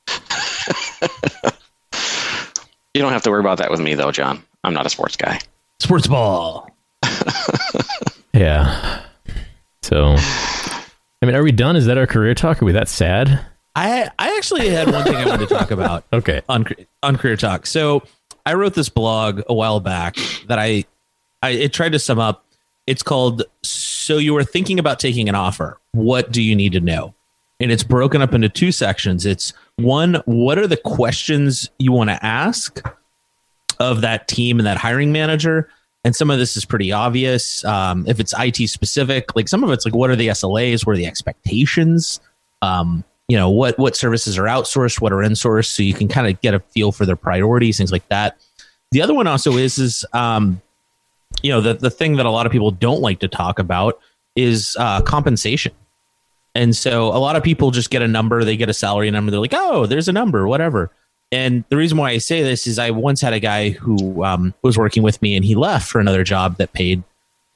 [2.94, 4.42] You don't have to worry about that with me, though, John.
[4.64, 5.40] I'm not a sports guy.
[5.80, 6.68] Sports ball.
[8.34, 9.01] yeah.
[9.82, 11.76] So, I mean, are we done?
[11.76, 12.62] Is that our career talk?
[12.62, 13.40] Are we that sad?
[13.74, 16.04] I I actually had one thing I wanted to talk about.
[16.12, 16.42] okay.
[16.48, 16.66] On
[17.02, 17.66] on career talk.
[17.66, 18.02] So
[18.46, 20.16] I wrote this blog a while back
[20.46, 20.84] that I
[21.42, 22.44] I it tried to sum up.
[22.86, 25.78] It's called "So You Were Thinking About Taking an Offer.
[25.92, 27.14] What do you need to know?"
[27.60, 29.24] And it's broken up into two sections.
[29.24, 32.82] It's one, what are the questions you want to ask
[33.78, 35.68] of that team and that hiring manager?
[36.04, 37.64] And some of this is pretty obvious.
[37.64, 40.84] Um, if it's IT specific, like some of it's like, what are the SLAs?
[40.84, 42.20] What are the expectations?
[42.60, 46.26] Um, you know, what what services are outsourced, what are insourced, so you can kind
[46.26, 48.36] of get a feel for their priorities, things like that.
[48.90, 50.60] The other one also is is um,
[51.42, 53.98] you know the the thing that a lot of people don't like to talk about
[54.36, 55.72] is uh, compensation.
[56.54, 59.30] And so a lot of people just get a number, they get a salary number,
[59.30, 60.90] they're like, oh, there's a number, whatever.
[61.32, 64.52] And the reason why I say this is I once had a guy who um,
[64.60, 67.02] was working with me and he left for another job that paid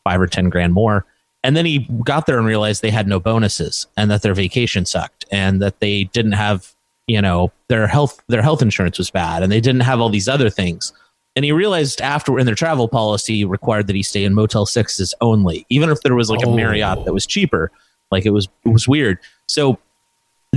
[0.03, 1.05] five or 10 grand more.
[1.45, 4.87] And then he got there and realized they had no bonuses and that their vacation
[4.87, 6.75] sucked and that they didn't have,
[7.07, 10.27] you know, their health, their health insurance was bad and they didn't have all these
[10.27, 10.93] other things.
[11.37, 15.15] And he realized after in their travel policy required that he stay in Motel Sixes
[15.21, 16.53] only, even if there was like oh.
[16.53, 17.71] a Marriott that was cheaper.
[18.11, 19.19] Like it was it was weird.
[19.49, 19.79] So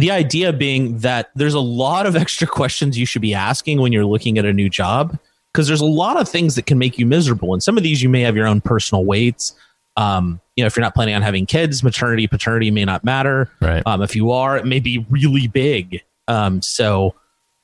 [0.01, 3.91] the idea being that there's a lot of extra questions you should be asking when
[3.91, 5.17] you're looking at a new job
[5.53, 7.53] because there's a lot of things that can make you miserable.
[7.53, 9.55] And some of these you may have your own personal weights.
[9.97, 13.49] Um, you know if you're not planning on having kids maternity paternity may not matter.
[13.61, 13.83] Right.
[13.85, 16.03] Um, if you are it may be really big.
[16.27, 17.15] Um, so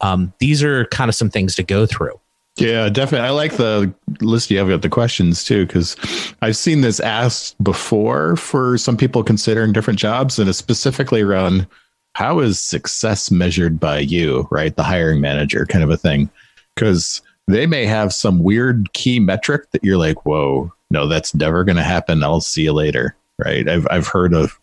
[0.01, 2.19] um, these are kind of some things to go through.
[2.57, 3.27] Yeah, definitely.
[3.27, 5.97] I like the list you have got the questions too, because
[6.41, 11.67] I've seen this asked before for some people considering different jobs, and it's specifically around
[12.15, 14.73] how is success measured by you, right?
[14.73, 16.29] The hiring manager kind of a thing.
[16.73, 21.65] Because they may have some weird key metric that you're like, whoa, no, that's never
[21.65, 22.23] going to happen.
[22.23, 23.67] I'll see you later, right?
[23.67, 24.57] I've, I've heard of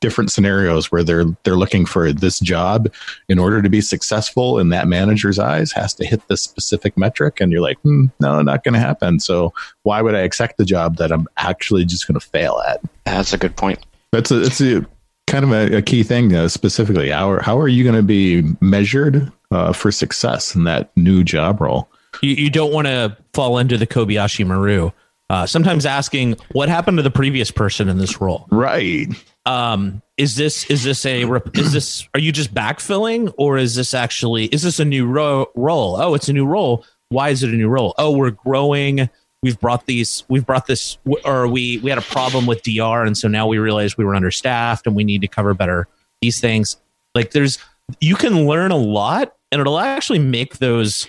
[0.00, 2.92] different scenarios where they're they're looking for this job
[3.30, 7.40] in order to be successful in that manager's eyes has to hit this specific metric
[7.40, 10.64] and you're like hmm, no not going to happen so why would i accept the
[10.64, 14.40] job that i'm actually just going to fail at that's a good point that's a
[14.42, 14.86] it's a
[15.28, 18.02] kind of a, a key thing uh, specifically how are, how are you going to
[18.02, 21.88] be measured uh, for success in that new job role
[22.22, 24.90] you, you don't want to fall into the kobayashi maru
[25.30, 29.08] uh, sometimes asking what happened to the previous person in this role right
[29.48, 33.74] um, is this is this a rep- is this are you just backfilling or is
[33.74, 35.96] this actually is this a new ro- role?
[35.96, 36.84] Oh, it's a new role.
[37.08, 37.94] Why is it a new role?
[37.96, 39.08] Oh, we're growing.
[39.42, 40.24] We've brought these.
[40.28, 43.58] We've brought this, or we we had a problem with DR, and so now we
[43.58, 45.86] realized we were understaffed and we need to cover better
[46.20, 46.76] these things.
[47.14, 47.58] Like there's
[48.00, 51.08] you can learn a lot, and it'll actually make those.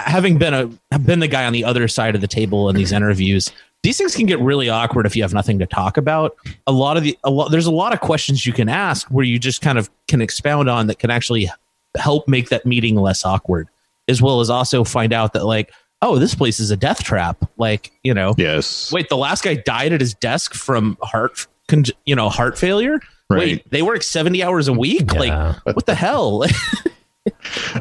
[0.00, 2.92] Having been a been the guy on the other side of the table in these
[2.92, 3.50] interviews,
[3.82, 6.36] these things can get really awkward if you have nothing to talk about.
[6.66, 9.24] A lot of the a lot there's a lot of questions you can ask where
[9.24, 11.50] you just kind of can expound on that can actually
[11.96, 13.68] help make that meeting less awkward,
[14.08, 17.44] as well as also find out that like oh this place is a death trap.
[17.56, 18.92] Like you know yes.
[18.92, 23.00] Wait, the last guy died at his desk from heart con- you know heart failure.
[23.30, 23.38] Right.
[23.38, 25.12] Wait, they work seventy hours a week.
[25.12, 25.54] Yeah.
[25.66, 26.44] Like what the hell?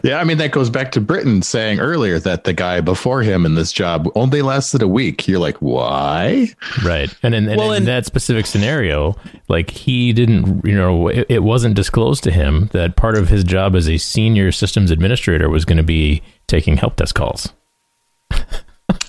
[0.03, 3.45] Yeah, I mean that goes back to Britton saying earlier that the guy before him
[3.45, 5.25] in this job only lasted a week.
[5.25, 6.49] You're like, why?
[6.83, 7.13] Right.
[7.23, 9.15] And in, Well, in and- that specific scenario,
[9.47, 13.45] like he didn't, you know, it, it wasn't disclosed to him that part of his
[13.45, 17.53] job as a senior systems administrator was going to be taking help desk calls.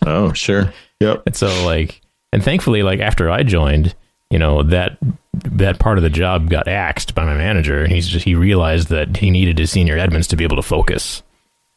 [0.06, 0.72] Oh, sure.
[1.00, 1.22] Yep.
[1.26, 2.00] And so like,
[2.32, 3.94] and thankfully, like after I joined,
[4.30, 4.98] you know, that,
[5.32, 8.88] that part of the job got axed by my manager and he's just, he realized
[8.88, 11.22] that he needed his senior admins to be able to focus.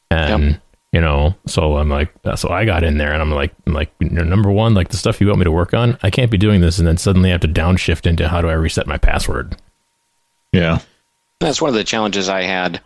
[0.10, 0.60] And,
[0.92, 3.74] you know, so I'm like, uh, so I got in there and I'm like, I'm
[3.74, 6.38] like, number one, like the stuff you want me to work on, I can't be
[6.38, 6.80] doing this.
[6.80, 9.56] And then suddenly I have to downshift into how do I reset my password?
[10.52, 10.80] Yeah.
[11.40, 12.82] That's one of the challenges I had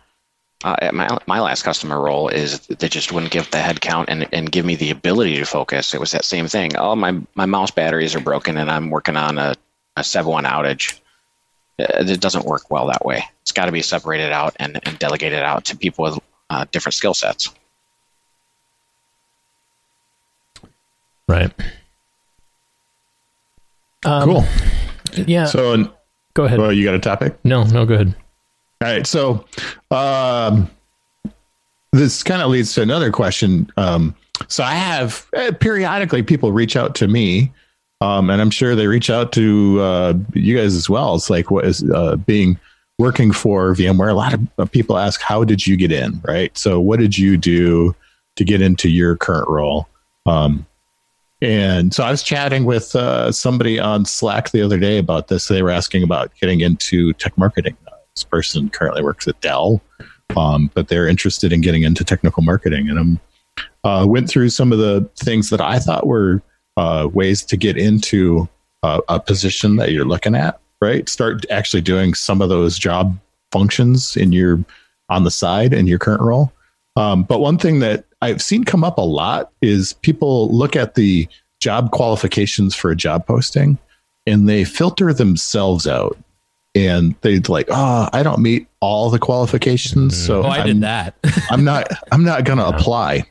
[0.64, 4.26] uh, my my last customer role is they just wouldn't give the head count and,
[4.32, 5.92] and give me the ability to focus.
[5.94, 6.76] It was that same thing.
[6.76, 9.54] Oh, my my mouse batteries are broken and I'm working on a
[9.96, 10.98] a seven one outage.
[11.78, 13.22] Uh, It doesn't work well that way.
[13.42, 16.18] It's got to be separated out and, and delegated out to people with
[16.50, 17.50] uh, different skill sets.
[21.28, 21.52] Right.
[24.04, 24.44] Um, Cool.
[25.26, 25.46] Yeah.
[25.46, 25.92] So,
[26.34, 26.58] go ahead.
[26.58, 27.36] well, you got a topic?
[27.44, 28.14] no, no, go ahead.
[28.86, 29.04] All right.
[29.04, 29.44] So,
[29.90, 30.70] um,
[31.90, 33.68] this kind of leads to another question.
[33.76, 34.14] Um,
[34.46, 37.52] so, I have uh, periodically people reach out to me,
[38.00, 41.16] um, and I'm sure they reach out to uh, you guys as well.
[41.16, 42.60] It's like, what is uh, being
[43.00, 44.12] working for VMware?
[44.12, 46.20] A lot of uh, people ask, How did you get in?
[46.22, 46.56] Right.
[46.56, 47.92] So, what did you do
[48.36, 49.88] to get into your current role?
[50.26, 50.64] Um,
[51.42, 55.48] and so I was chatting with uh, somebody on Slack the other day about this.
[55.48, 57.76] They were asking about getting into tech marketing.
[58.16, 59.82] This person currently works at Dell,
[60.36, 62.88] um, but they're interested in getting into technical marketing.
[62.88, 63.20] And
[63.84, 66.42] I uh, went through some of the things that I thought were
[66.76, 68.48] uh, ways to get into
[68.82, 70.58] uh, a position that you're looking at.
[70.82, 73.18] Right, start actually doing some of those job
[73.50, 74.62] functions in your
[75.08, 76.52] on the side in your current role.
[76.96, 80.94] Um, but one thing that I've seen come up a lot is people look at
[80.94, 81.28] the
[81.60, 83.78] job qualifications for a job posting
[84.26, 86.16] and they filter themselves out.
[86.76, 90.80] And they'd like, oh, I don't meet all the qualifications, so oh, I I'm, did
[90.82, 91.14] that.
[91.50, 93.24] I'm not I'm not gonna apply.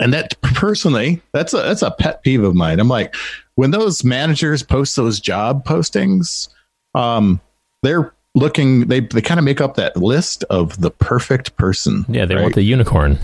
[0.00, 2.80] And that personally, that's a that's a pet peeve of mine.
[2.80, 3.14] I'm like,
[3.56, 6.48] when those managers post those job postings,
[6.94, 7.40] um,
[7.82, 12.06] they're looking they they kind of make up that list of the perfect person.
[12.08, 12.42] Yeah, they right?
[12.42, 13.18] want the unicorn.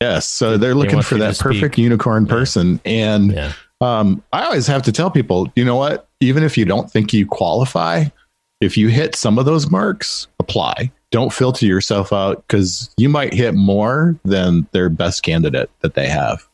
[0.00, 1.84] Yes, so they're looking want for that perfect speak.
[1.84, 3.52] unicorn person, and Yeah.
[3.80, 6.08] um, I always have to tell people, you know what?
[6.20, 8.04] Even if you don't think you qualify,
[8.60, 10.90] if you hit some of those marks, apply.
[11.10, 16.08] Don't filter yourself out because you might hit more than their best candidate that they
[16.08, 16.46] have.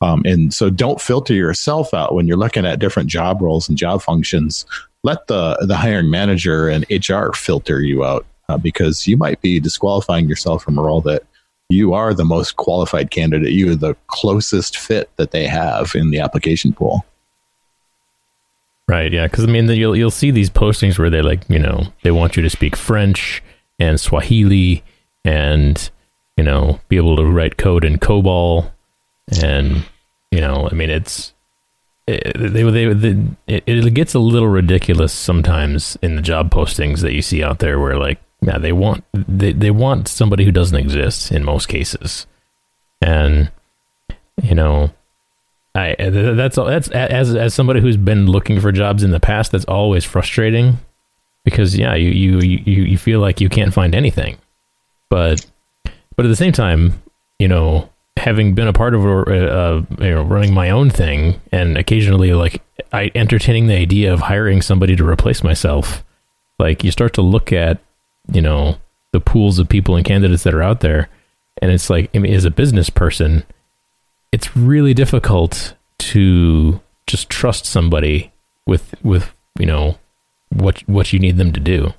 [0.00, 3.78] Um, and so don't filter yourself out when you're looking at different job roles and
[3.78, 4.66] job functions.
[5.04, 9.60] Let the the hiring manager and HR filter you out uh, because you might be
[9.60, 11.22] disqualifying yourself from a role that
[11.68, 13.52] you are the most qualified candidate.
[13.52, 17.04] You are the closest fit that they have in the application pool.
[18.88, 21.84] Right, yeah, because I mean, you'll you'll see these postings where they like, you know,
[22.02, 23.42] they want you to speak French
[23.78, 24.82] and Swahili,
[25.24, 25.90] and
[26.36, 28.70] you know, be able to write code in COBOL,
[29.40, 29.84] and
[30.30, 31.32] you know, I mean, it's
[32.06, 37.00] it, they they, they it, it gets a little ridiculous sometimes in the job postings
[37.00, 40.52] that you see out there, where like, yeah, they want they they want somebody who
[40.52, 42.26] doesn't exist in most cases,
[43.00, 43.50] and
[44.42, 44.90] you know,
[45.74, 49.52] I th- that's that's as as somebody who's been looking for jobs in the past.
[49.52, 50.78] That's always frustrating
[51.44, 54.36] because yeah, you you you you feel like you can't find anything,
[55.08, 55.44] but
[56.16, 57.02] but at the same time,
[57.38, 61.40] you know, having been a part of uh, uh, you know running my own thing
[61.50, 62.62] and occasionally like
[62.92, 66.04] I entertaining the idea of hiring somebody to replace myself,
[66.58, 67.78] like you start to look at
[68.30, 68.76] you know
[69.12, 71.08] the pools of people and candidates that are out there,
[71.62, 73.44] and it's like I mean, as a business person
[74.32, 78.32] it's really difficult to just trust somebody
[78.66, 79.98] with with you know
[80.48, 81.92] what what you need them to do,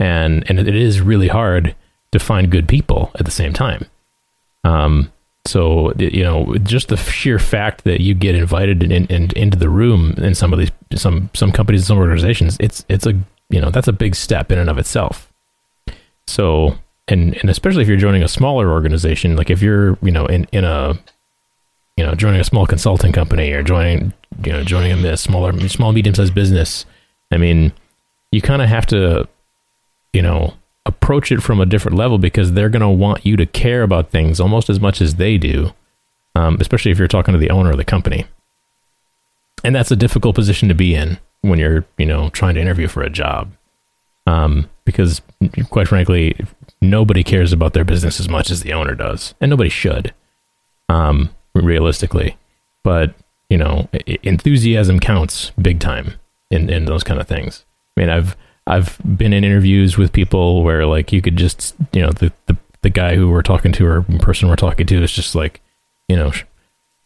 [0.00, 1.74] and and it is really hard
[2.12, 3.86] to find good people at the same time.
[4.64, 5.12] Um,
[5.46, 9.68] so you know, just the sheer fact that you get invited in, in, into the
[9.68, 13.14] room in some of these some some companies, some organizations, it's it's a
[13.50, 15.32] you know that's a big step in and of itself.
[16.26, 16.76] So
[17.08, 20.46] and and especially if you're joining a smaller organization, like if you're you know in
[20.52, 20.98] in a
[21.98, 24.12] you know joining a small consulting company or joining
[24.44, 26.86] you know joining a smaller small medium sized business,
[27.32, 27.72] I mean,
[28.30, 29.28] you kind of have to
[30.12, 30.54] you know
[30.86, 34.10] approach it from a different level because they're going to want you to care about
[34.10, 35.74] things almost as much as they do,
[36.36, 38.26] um, especially if you're talking to the owner of the company.
[39.64, 42.86] And that's a difficult position to be in when you're, you know, trying to interview
[42.86, 43.52] for a job,
[44.24, 45.20] um, because
[45.68, 46.36] quite frankly,
[46.80, 50.14] nobody cares about their business as much as the owner does, and nobody should,
[50.88, 51.30] um,
[51.64, 52.36] realistically.
[52.84, 53.14] But
[53.50, 53.88] you know,
[54.22, 56.14] enthusiasm counts big time
[56.50, 57.64] in in those kind of things.
[57.96, 58.36] I mean, I've
[58.66, 62.56] I've been in interviews with people where like you could just you know the the,
[62.82, 65.60] the guy who we're talking to or person we're talking to is just like
[66.08, 66.44] you know sh-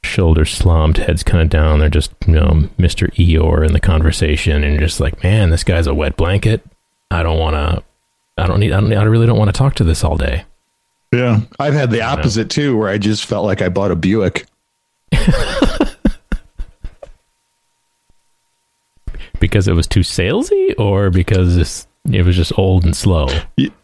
[0.02, 1.78] shoulders slumped, heads kind of down.
[1.78, 3.12] They're just you know Mr.
[3.14, 6.64] Eeyore in the conversation, and just like man, this guy's a wet blanket.
[7.10, 7.82] I don't want to.
[8.42, 8.72] I don't need.
[8.72, 10.44] I, don't, I really don't want to talk to this all day.
[11.12, 14.46] Yeah, I've had the opposite too, where I just felt like I bought a Buick.
[19.38, 23.26] because it was too salesy or because it was just old and slow?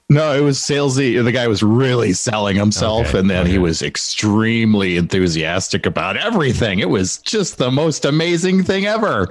[0.09, 1.23] No, it was salesy.
[1.23, 3.51] The guy was really selling himself, okay, and then okay.
[3.51, 6.79] he was extremely enthusiastic about everything.
[6.79, 9.29] It was just the most amazing thing ever.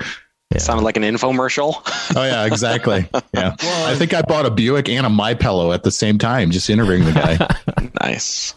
[0.52, 0.60] Yeah.
[0.60, 1.82] Sounded like an infomercial.
[2.16, 3.08] oh yeah, exactly.
[3.34, 6.18] Yeah, well, I think I bought a Buick and a My Pillow at the same
[6.18, 7.90] time, just interviewing the guy.
[8.02, 8.56] nice.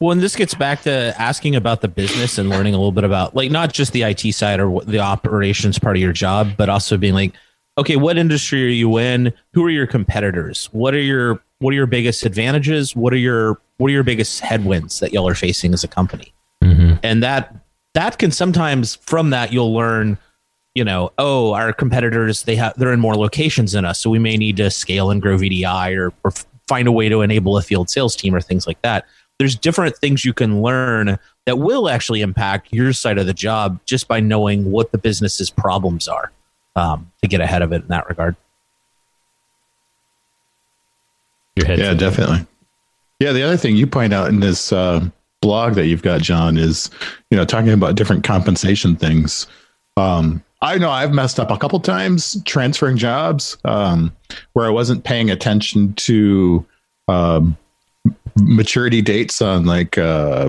[0.00, 3.04] Well, and this gets back to asking about the business and learning a little bit
[3.04, 6.68] about like not just the IT side or the operations part of your job, but
[6.68, 7.32] also being like,
[7.78, 9.32] okay, what industry are you in?
[9.52, 10.68] Who are your competitors?
[10.72, 12.94] What are your what are your biggest advantages?
[12.94, 16.32] What are your what are your biggest headwinds that y'all are facing as a company?
[16.62, 16.94] Mm-hmm.
[17.02, 17.54] And that
[17.94, 20.18] that can sometimes from that you'll learn,
[20.76, 24.20] you know, oh, our competitors they have they're in more locations than us, so we
[24.20, 26.32] may need to scale and grow VDI or, or
[26.68, 29.06] find a way to enable a field sales team or things like that
[29.38, 33.78] there's different things you can learn that will actually impact your side of the job
[33.86, 36.32] just by knowing what the business's problems are
[36.74, 38.36] um, to get ahead of it in that regard.
[41.56, 42.46] Your head yeah, definitely.
[43.20, 45.06] Yeah, the other thing you point out in this uh,
[45.40, 46.90] blog that you've got, John, is
[47.30, 49.46] you know talking about different compensation things.
[49.96, 54.14] Um, I know I've messed up a couple times transferring jobs um,
[54.54, 56.64] where I wasn't paying attention to
[57.08, 57.56] um,
[58.36, 60.48] maturity dates on like uh,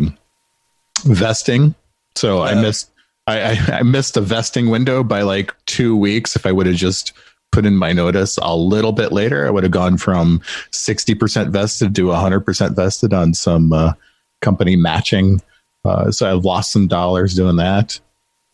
[1.04, 1.76] vesting.
[2.16, 2.52] So yeah.
[2.52, 2.90] I missed
[3.28, 6.36] I, I, I missed a vesting window by like two weeks.
[6.36, 7.12] If I would have just
[7.52, 10.42] put in my notice a little bit later, I would have gone from
[10.72, 13.94] sixty percent vested to hundred percent vested on some uh,
[14.42, 15.42] company matching.
[15.84, 18.00] Uh, so I've lost some dollars doing that.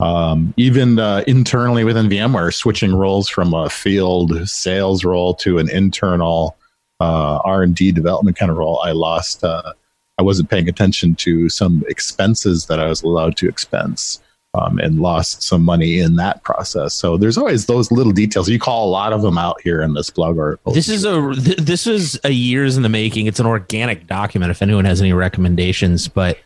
[0.04, 5.70] Um, even uh, internally within VMware, switching roles from a field sales role to an
[5.70, 6.58] internal
[6.99, 9.72] uh, R&D development kind of role, I lost, uh,
[10.18, 14.20] I wasn't paying attention to some expenses that I was allowed to expense.
[14.56, 16.93] Um, and lost some money in that process.
[16.93, 18.47] So there's always those little details.
[18.47, 20.74] You call a lot of them out here in this blog article.
[20.74, 23.26] This is a this is a years in the making.
[23.26, 24.51] It's an organic document.
[24.51, 26.38] If anyone has any recommendations, but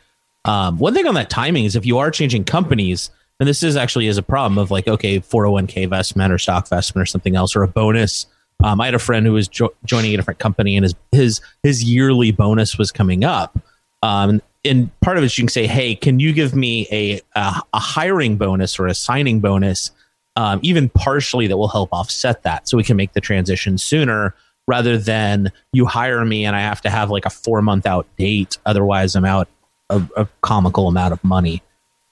[0.46, 3.76] um, one thing on that timing is if you are changing companies, and this is
[3.76, 7.56] actually is a problem of like okay, 401k vestment or stock vestment or something else
[7.56, 8.28] or a bonus
[8.64, 11.42] um, I had a friend who was jo- joining a different company, and his his
[11.64, 13.60] his yearly bonus was coming up.
[14.02, 17.62] Um, and part of it, you can say, "Hey, can you give me a a,
[17.74, 19.92] a hiring bonus or a signing bonus,
[20.36, 24.34] um, even partially, that will help offset that, so we can make the transition sooner."
[24.70, 28.06] Rather than you hire me and I have to have like a four month out
[28.18, 29.48] date, otherwise I'm out
[29.90, 31.64] a, a comical amount of money.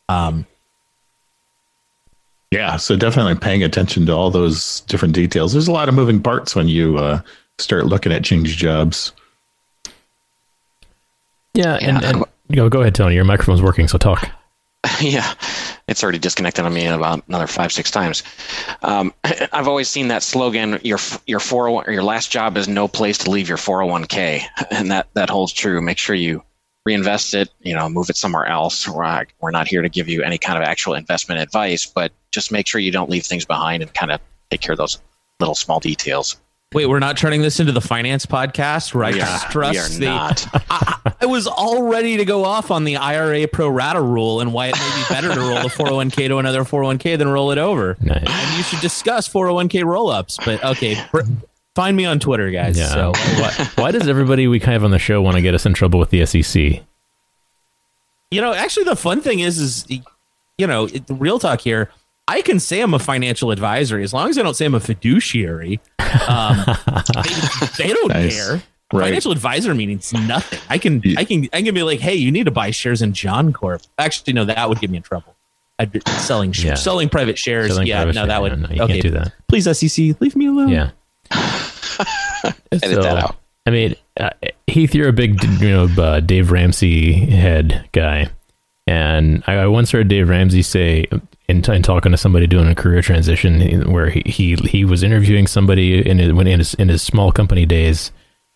[0.08, 0.46] Um,
[2.52, 5.54] yeah, so definitely paying attention to all those different details.
[5.54, 7.22] There's a lot of moving parts when you uh,
[7.58, 9.12] start looking at change jobs.
[11.54, 11.88] Yeah, yeah.
[11.88, 13.16] and, and go go ahead, Tony.
[13.16, 14.30] Your microphone's working, so talk.
[15.02, 15.34] Yeah,
[15.88, 18.22] it's already disconnected on me about another five six times.
[18.84, 19.14] Um,
[19.52, 23.18] I've always seen that slogan: your your four oh your last job is no place
[23.20, 25.82] to leave your four hundred one k, and that that holds true.
[25.82, 26.44] Make sure you
[26.86, 28.88] reinvest it, you know, move it somewhere else.
[28.88, 32.52] We're, we're not here to give you any kind of actual investment advice, but just
[32.52, 34.22] make sure you don't leave things behind and kind of
[34.52, 35.00] take care of those
[35.40, 36.38] little small details.
[36.74, 40.08] Wait, we're not turning this into the finance podcast where I stress the.
[40.08, 40.46] Not.
[40.70, 44.52] I, I was all ready to go off on the IRA pro rata rule and
[44.52, 47.58] why it may be better to roll a 401k to another 401k than roll it
[47.58, 47.96] over.
[48.02, 48.26] Nice.
[48.28, 50.38] And you should discuss 401k roll ups.
[50.44, 51.22] But okay, br-
[51.76, 52.78] find me on Twitter, guys.
[52.78, 52.88] Yeah.
[52.88, 55.66] So why, why does everybody we kind of on the show want to get us
[55.66, 56.82] in trouble with the SEC?
[58.32, 59.86] you know, actually, the fun thing is, is
[60.58, 61.90] you know, it, real talk here.
[62.28, 64.80] I can say I'm a financial advisory as long as I don't say I'm a
[64.80, 65.80] fiduciary.
[66.28, 68.36] Um, they, they don't Nice.
[68.36, 68.64] care.
[68.92, 69.06] Right.
[69.06, 70.60] Financial advisor means nothing.
[70.70, 73.14] I can, I can, I can be like, hey, you need to buy shares in
[73.14, 73.82] John Corp.
[74.00, 75.36] Actually, no, that would get me in trouble.
[75.78, 76.74] I'd be selling, sh- Yeah.
[76.76, 77.68] selling private shares.
[77.72, 78.60] Selling yeah, private no, share- that would.
[78.60, 79.34] no, no, you okay, can't do that.
[79.48, 80.70] Please, SEC, leave me alone.
[80.70, 80.92] Yeah.
[82.72, 83.36] Edit that out.
[83.66, 84.30] I mean, uh,
[84.68, 88.30] Heath, you're a big, you know, uh, Dave Ramsey head guy,
[88.86, 91.08] and I, I once heard Dave Ramsey say
[91.48, 95.48] in, in talking to somebody doing a career transition, where he he, he was interviewing
[95.48, 98.12] somebody in his, when in his in his small company days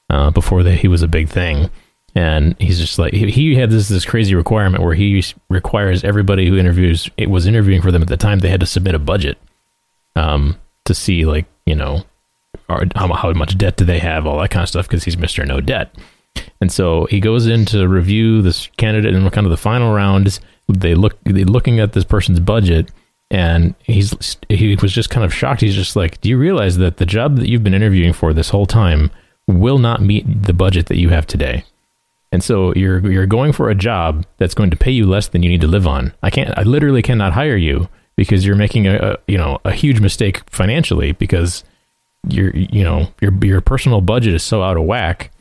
[0.10, 1.72] uh, before that he was a big thing,
[2.16, 6.48] and he's just like he, he had this this crazy requirement where he requires everybody
[6.48, 9.00] who interviews it was interviewing for them at the time they had to submit a
[9.00, 9.38] budget
[10.16, 12.04] um, to see like you know
[12.68, 15.18] or how, how much debt do they have, all that kind of stuff, because he's
[15.18, 15.93] Mister No Debt.
[16.62, 20.39] And so he goes in to review this candidate in kind of the final rounds.
[20.68, 22.91] They look they looking at this person's budget,
[23.32, 25.62] and he's he was just kind of shocked.
[25.62, 28.50] He's just like, "Do you realize that the job that you've been interviewing for this
[28.50, 29.10] whole time
[29.47, 31.64] will not meet the budget that you have today?"
[32.32, 35.41] And so you're you're going for a job that's going to pay you less than
[35.41, 36.14] you need to live on.
[36.22, 39.72] I can't I literally cannot hire you because you're making a, a you know a
[39.72, 41.64] huge mistake financially because
[42.28, 45.32] your you know your your personal budget is so out of whack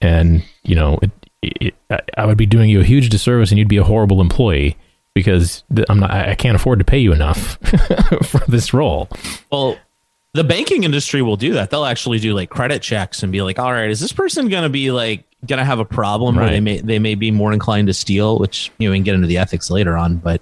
[0.00, 1.10] and you know it,
[1.42, 1.74] it,
[2.16, 4.76] I- would be doing you a huge disservice and you'd be a horrible employee
[5.14, 7.58] because I'm not I can't afford to pay you enough
[8.24, 9.08] for this role.
[9.52, 9.76] Well,
[10.32, 11.70] the banking industry will do that.
[11.70, 14.64] They'll actually do like credit checks and be like, "All right, is this person going
[14.64, 16.62] to be like going to have a problem where they Right.
[16.62, 19.28] may they may be more inclined to steal?" Which you know, we can get into
[19.28, 20.40] the ethics later on, but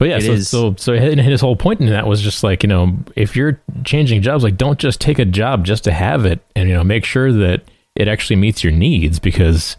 [0.00, 2.42] But yeah, It so, is- so so hi- his whole point in that was just
[2.42, 5.92] like you know if you're changing jobs, like don't just take a job just to
[5.92, 7.62] have it, and you know make sure that
[7.94, 9.76] it actually meets your needs because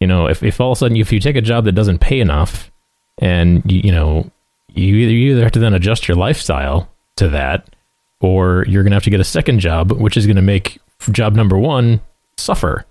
[0.00, 1.98] you know if, if all of a sudden if you take a job that doesn't
[2.00, 2.70] pay enough,
[3.18, 4.30] and you, you know
[4.74, 7.74] you either, you either have to then adjust your lifestyle to that,
[8.20, 10.78] or you're gonna have to get a second job, which is gonna make
[11.10, 12.02] job number one
[12.36, 12.84] suffer,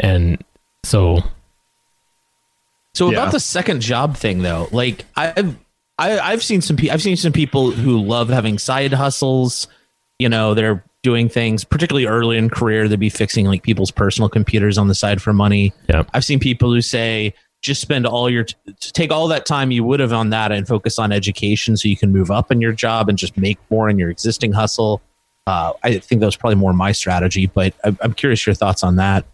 [0.00, 0.42] and
[0.82, 1.22] so
[2.94, 3.18] So Yeah.
[3.18, 5.56] about the second job thing though, like I've
[6.00, 9.68] I, I've seen some pe- I've seen some people who love having side hustles.
[10.18, 12.88] You know, they're doing things particularly early in career.
[12.88, 15.72] They'd be fixing like people's personal computers on the side for money.
[15.88, 16.04] yeah.
[16.14, 19.84] I've seen people who say just spend all your t- take all that time you
[19.84, 22.72] would have on that and focus on education so you can move up in your
[22.72, 25.02] job and just make more in your existing hustle.
[25.46, 28.82] Uh, I think that was probably more my strategy, but I'm, I'm curious your thoughts
[28.82, 29.26] on that.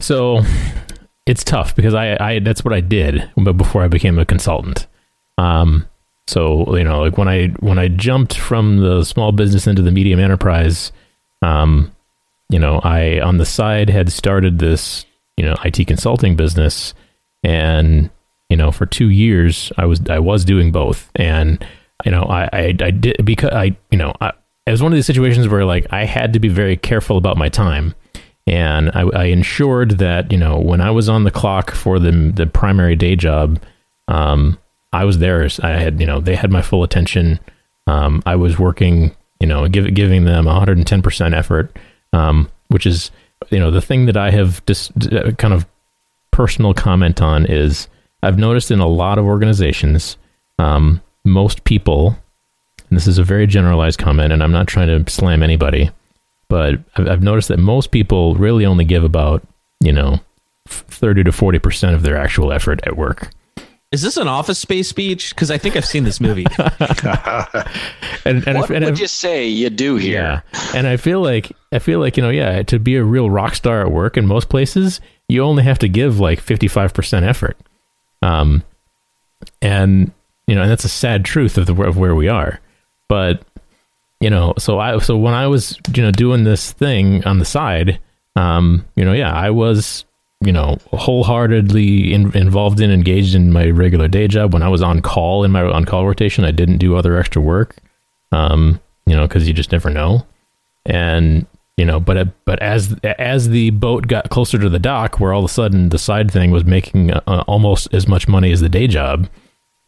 [0.00, 0.40] So
[1.26, 4.86] it's tough because I, I that's what I did but before I became a consultant.
[5.38, 5.88] Um,
[6.26, 9.90] so you know, like when I when I jumped from the small business into the
[9.90, 10.92] medium enterprise,
[11.42, 11.92] um,
[12.48, 15.04] you know, I on the side had started this
[15.36, 16.94] you know IT consulting business,
[17.42, 18.10] and
[18.48, 21.64] you know for two years I was I was doing both, and
[22.04, 24.32] you know I I, I did because I you know I,
[24.66, 27.36] it was one of these situations where like I had to be very careful about
[27.36, 27.94] my time.
[28.44, 32.32] And I, I ensured that you know when I was on the clock for the
[32.34, 33.60] the primary day job,
[34.08, 34.58] um,
[34.92, 35.60] I was theirs.
[35.60, 37.40] I had you know they had my full attention.
[37.86, 41.76] Um, I was working, you know, give, giving them 110 percent effort,
[42.12, 43.10] um, which is
[43.50, 44.92] you know the thing that I have just
[45.38, 45.66] kind of
[46.30, 47.88] personal comment on is
[48.22, 50.16] I've noticed in a lot of organizations,
[50.58, 52.16] um, most people,
[52.88, 55.90] and this is a very generalized comment, and I'm not trying to slam anybody
[56.52, 59.42] but I've, I've noticed that most people really only give about
[59.80, 60.20] you know
[60.68, 63.30] 30 to 40 percent of their actual effort at work
[63.92, 65.34] Is this an office space speech?
[65.34, 66.46] Because I think I've seen this movie.
[68.24, 70.12] and, and, What and would you say you do here?
[70.12, 70.40] yeah
[70.74, 73.54] and i feel like i feel like you know yeah to be a real rock
[73.54, 77.56] star at work in most places you only have to give like 55 percent effort
[78.22, 78.62] um
[79.60, 80.12] and
[80.46, 82.60] you know and that's a sad truth of the of where we are
[83.08, 83.42] but
[84.20, 87.44] you know so i so when i was you know doing this thing on the
[87.44, 87.98] side
[88.36, 90.04] um you know yeah i was
[90.44, 94.52] you know wholeheartedly in, involved in engaged in my regular day job.
[94.52, 97.40] When i was on call in my on call rotation i didn't do other extra
[97.42, 97.76] work
[98.32, 100.26] um you know because you just never know.
[100.84, 105.32] And you know but but as as the boat got closer to the dock where
[105.32, 108.60] all of a sudden the side thing was making uh, almost as much money as
[108.60, 109.28] the day job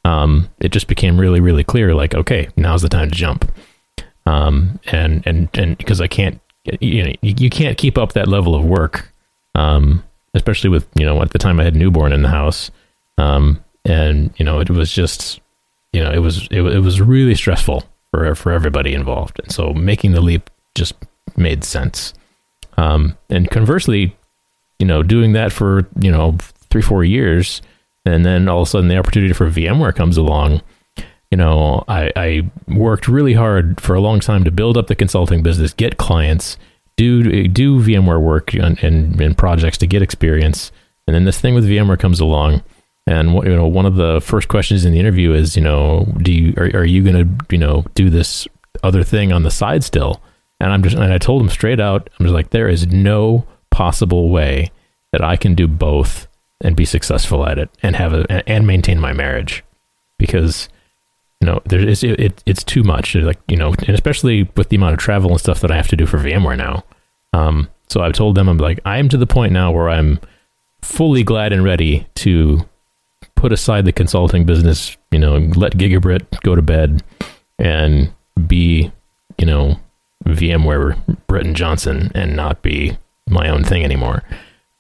[0.05, 3.51] um it just became really really clear like okay now's the time to jump.
[4.27, 6.41] Um and and and because i can't
[6.81, 9.13] you know you, you can't keep up that level of work
[9.55, 10.03] um
[10.35, 12.71] especially with you know at the time I had newborn in the house,
[13.19, 15.41] um, and you know it was just
[15.93, 19.73] you know it was it, it was really stressful for for everybody involved, and so
[19.73, 20.95] making the leap just
[21.37, 22.15] made sense.
[22.77, 24.17] Um, and conversely,
[24.79, 26.37] you know, doing that for you know
[26.71, 27.63] three four years,
[28.05, 30.63] and then all of a sudden the opportunity for VMware comes along.
[31.31, 34.95] You know, I, I worked really hard for a long time to build up the
[34.95, 36.57] consulting business, get clients,
[36.97, 40.73] do do VMware work and, and, and projects to get experience,
[41.07, 42.63] and then this thing with VMware comes along.
[43.07, 46.33] And you know, one of the first questions in the interview is, you know, do
[46.33, 48.49] you are, are you going to you know do this
[48.83, 50.23] other thing on the side still?
[50.61, 53.47] And I'm just and I told him straight out, I'm just like, there is no
[53.71, 54.71] possible way
[55.13, 56.29] that I can do both
[56.61, 59.63] and be successful at it and have a and maintain my marriage
[60.19, 60.69] because
[61.45, 64.77] know there is it, it, it's too much like you know and especially with the
[64.77, 66.85] amount of travel and stuff that I have to do for VMware now
[67.33, 70.21] um so I've told them I'm like I am to the point now where I'm
[70.83, 72.69] fully glad and ready to
[73.35, 77.03] put aside the consulting business you know let Gigabrit go to bed
[77.59, 78.13] and
[78.47, 78.93] be
[79.39, 79.79] you know
[80.27, 82.97] VMware Britton Johnson and not be
[83.29, 84.23] my own thing anymore.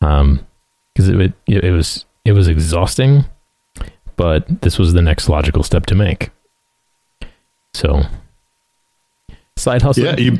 [0.01, 0.47] Um,
[0.95, 3.25] because it, it it was it was exhausting,
[4.17, 6.31] but this was the next logical step to make.
[7.75, 8.03] So,
[9.57, 10.05] side hustle.
[10.05, 10.39] Yeah, you.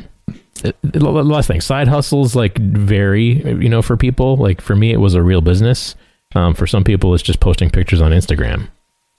[0.93, 4.37] Last thing, side hustles like vary, you know, for people.
[4.37, 5.95] Like for me, it was a real business.
[6.33, 8.69] Um, for some people, it's just posting pictures on Instagram.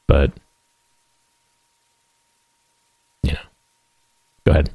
[0.08, 0.32] But,
[3.22, 3.38] you know,
[4.44, 4.70] go ahead.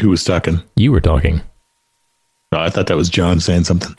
[0.00, 0.62] Who was talking?
[0.76, 1.40] You were talking.
[2.52, 3.96] No, I thought that was John saying something.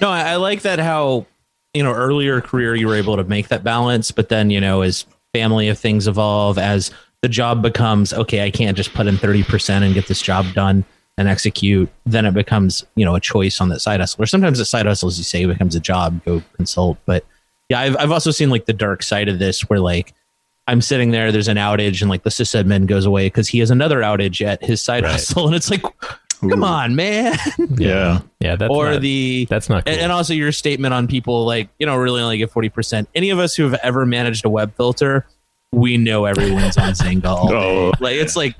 [0.00, 1.26] No, I, I like that how
[1.74, 4.82] you know earlier career you were able to make that balance, but then you know
[4.82, 6.90] as family of things evolve, as
[7.22, 10.54] the job becomes okay, I can't just put in thirty percent and get this job
[10.54, 10.84] done
[11.16, 11.88] and execute.
[12.06, 14.86] Then it becomes you know a choice on that side hustle, or sometimes the side
[14.86, 16.24] hustle, as you say, becomes a job.
[16.24, 17.24] Go consult, but
[17.68, 20.12] yeah, I've I've also seen like the dark side of this, where like
[20.66, 23.70] I'm sitting there, there's an outage, and like the sysadmin goes away because he has
[23.70, 25.12] another outage at his side Right.
[25.12, 25.82] hustle, and it's like,
[26.50, 27.36] come on, man.
[27.78, 28.20] Yeah.
[28.40, 29.92] Yeah, that's or not- the that's not cool.
[29.92, 33.30] and, and also your statement on people like you know really only get 40% any
[33.30, 35.26] of us who have ever managed a web filter
[35.72, 37.54] we know everyone's on zynga all day.
[37.56, 37.92] Oh.
[38.00, 38.54] like it's like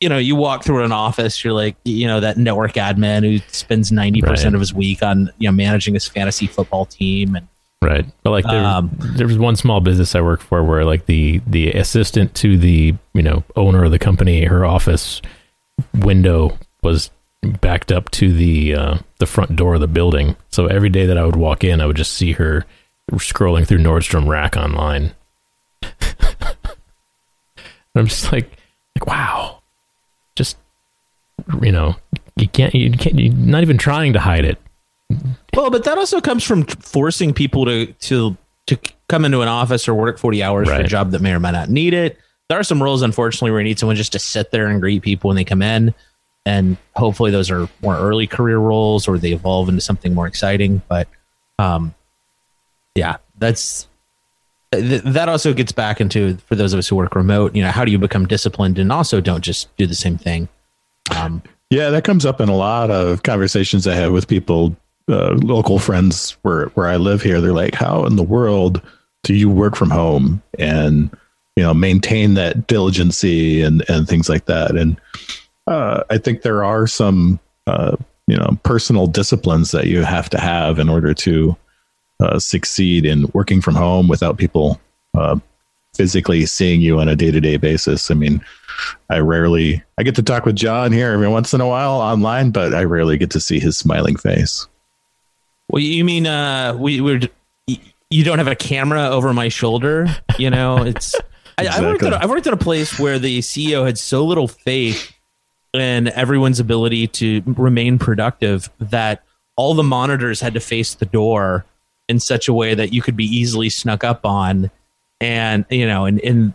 [0.00, 3.38] you know you walk through an office you're like you know that network admin who
[3.48, 4.44] spends 90% Right.
[4.46, 7.48] of his week on you know managing his fantasy football team and
[7.82, 8.06] Right.
[8.22, 11.42] But like there, Um, there was one small business I worked for where like the
[11.46, 15.20] the assistant to the, you know, owner of the company, her office
[15.92, 17.10] window was
[17.60, 20.36] backed up to the uh, the front door of the building.
[20.50, 22.64] So every day that I would walk in, I would just see her
[23.12, 25.14] scrolling through Nordstrom Rack online.
[27.94, 28.50] And I'm just like
[28.96, 29.62] like wow.
[30.34, 30.56] Just
[31.62, 31.94] you know,
[32.36, 34.58] you can't you can't you're not even trying to hide it.
[35.54, 38.78] well but that also comes from forcing people to to to
[39.08, 41.52] come into an office or work 40 hours for a job that may or may
[41.52, 42.16] not need it
[42.48, 45.02] there are some roles unfortunately where you need someone just to sit there and greet
[45.02, 45.94] people when they come in
[46.46, 50.82] and hopefully those are more early career roles or they evolve into something more exciting
[50.88, 51.08] but
[51.58, 51.94] um
[52.94, 53.88] yeah that's
[54.72, 57.70] th- that also gets back into for those of us who work remote you know
[57.70, 60.48] how do you become disciplined and also don't just do the same thing
[61.16, 64.76] um Yeah, that comes up in a lot of conversations I have with people,
[65.08, 67.40] uh, local friends where where I live here.
[67.40, 68.80] They're like, "How in the world
[69.22, 71.10] do you work from home and
[71.56, 74.96] you know maintain that diligency and and things like that?" And
[75.66, 77.96] uh, I think there are some uh,
[78.26, 81.56] you know personal disciplines that you have to have in order to
[82.20, 84.80] uh, succeed in working from home without people
[85.14, 85.38] uh,
[85.94, 88.10] physically seeing you on a day to day basis.
[88.10, 88.44] I mean,
[89.10, 92.50] I rarely I get to talk with John here every once in a while online,
[92.50, 94.66] but I rarely get to see his smiling face.
[95.70, 97.20] Well, you mean uh, we we're
[97.66, 100.06] you don't have a camera over my shoulder?
[100.38, 101.14] You know, it's
[101.56, 104.24] I, I worked at a, I worked at a place where the CEO had so
[104.24, 105.13] little faith
[105.74, 109.22] in everyone's ability to remain productive that
[109.56, 111.64] all the monitors had to face the door
[112.08, 114.70] in such a way that you could be easily snuck up on,
[115.20, 116.54] and you know, and and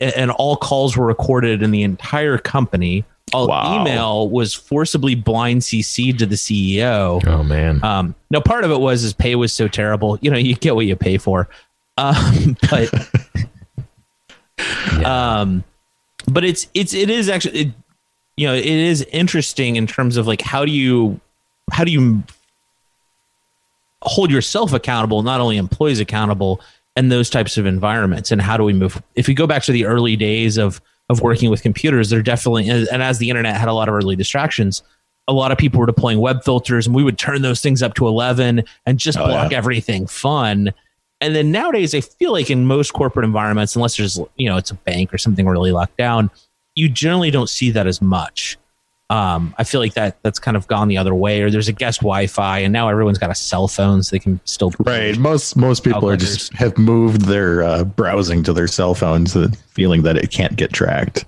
[0.00, 3.04] and all calls were recorded in the entire company.
[3.32, 3.80] All Wow.
[3.80, 7.26] email was forcibly blind CC'd to the CEO.
[7.26, 7.82] Oh man.
[7.82, 10.18] Um, no, part of it was his pay was so terrible.
[10.20, 11.48] You know, you get what you pay for.
[11.96, 12.92] Um, but
[15.04, 15.64] um,
[16.30, 17.68] but it's it's it is actually it,
[18.36, 21.20] you know it is interesting in terms of like how do you
[21.72, 22.22] how do you
[24.02, 26.60] hold yourself accountable, not only employees accountable,
[26.96, 29.02] in those types of environments, and how do we move?
[29.14, 30.80] If we go back to the early days of
[31.10, 33.94] of working with computers, there definitely and and as the internet had a lot of
[33.94, 34.82] early distractions,
[35.26, 37.94] a lot of people were deploying web filters, and we would turn those things up
[37.94, 39.58] to eleven and just Oh, block yeah.
[39.58, 40.72] everything fun.
[41.20, 44.70] And then nowadays, I feel like in most corporate environments, unless there's you know it's
[44.70, 46.30] a bank or something really locked down,
[46.74, 48.58] you generally don't see that as much.
[49.10, 51.42] Um, I feel like that that's kind of gone the other way.
[51.42, 54.40] Or there's a guest Wi-Fi, and now everyone's got a cell phone, so they can
[54.44, 55.16] still Right.
[55.18, 59.48] Most most people are just have moved their uh, browsing to their cell phones, uh,
[59.68, 61.26] feeling that it can't get tracked.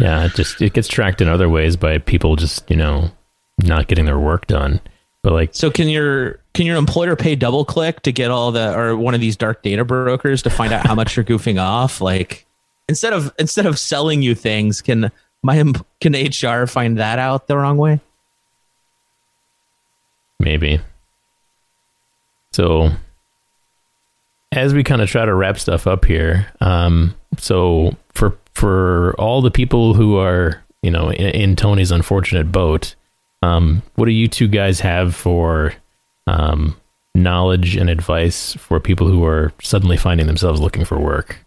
[0.00, 3.10] Yeah, it just it gets tracked in other ways by people just you know
[3.58, 4.80] not getting their work done.
[5.22, 8.96] But like, So can your can your employer pay DoubleClick to get all the or
[8.96, 12.00] one of these dark data brokers to find out how much you're goofing off?
[12.00, 12.46] Like
[12.90, 15.10] instead of instead of selling you things, can
[15.42, 18.00] my can HR find that out the wrong way?
[20.40, 20.80] maybe.
[22.52, 22.90] So,
[24.50, 29.40] as we kind of try to wrap stuff up here, um, so for for all
[29.42, 32.96] the people who are you know in, in Tony's unfortunate boat,
[33.42, 35.72] um, what do you two guys have for
[36.26, 36.76] um,
[37.14, 41.38] knowledge and advice for people who are suddenly finding themselves looking for work?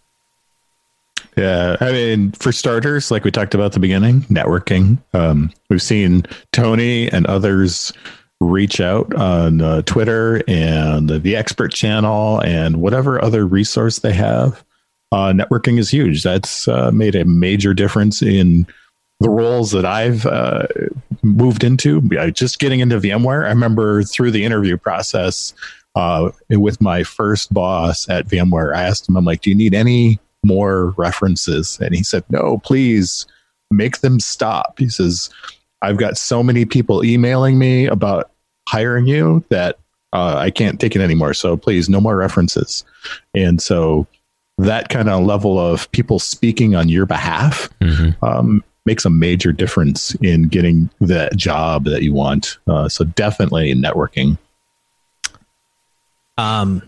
[1.35, 4.99] Yeah, I mean, for starters, like we talked about at the beginning, networking.
[5.13, 7.91] Um, we've seen Tony and others
[8.39, 14.63] reach out on uh, Twitter and the expert channel and whatever other resource they have.
[15.11, 16.23] Uh, networking is huge.
[16.23, 18.67] That's uh, made a major difference in
[19.19, 20.67] the roles that I've uh,
[21.21, 22.01] moved into.
[22.31, 25.53] Just getting into VMware, I remember through the interview process
[25.95, 29.73] uh, with my first boss at VMware, I asked him, I'm like, do you need
[29.73, 31.79] any more references?
[31.81, 33.25] And he said, no, please
[33.71, 34.77] make them stop.
[34.77, 35.29] He says,
[35.81, 38.31] I've got so many people emailing me about
[38.69, 39.79] hiring you that
[40.13, 41.33] uh, I can't take it anymore.
[41.33, 42.85] So please, no more references.
[43.33, 44.07] And so
[44.57, 47.69] that kind of level of people speaking on your behalf
[48.21, 52.59] um, makes a major difference in getting that job that you want.
[52.67, 54.37] Uh, so definitely networking.
[56.37, 56.83] Um,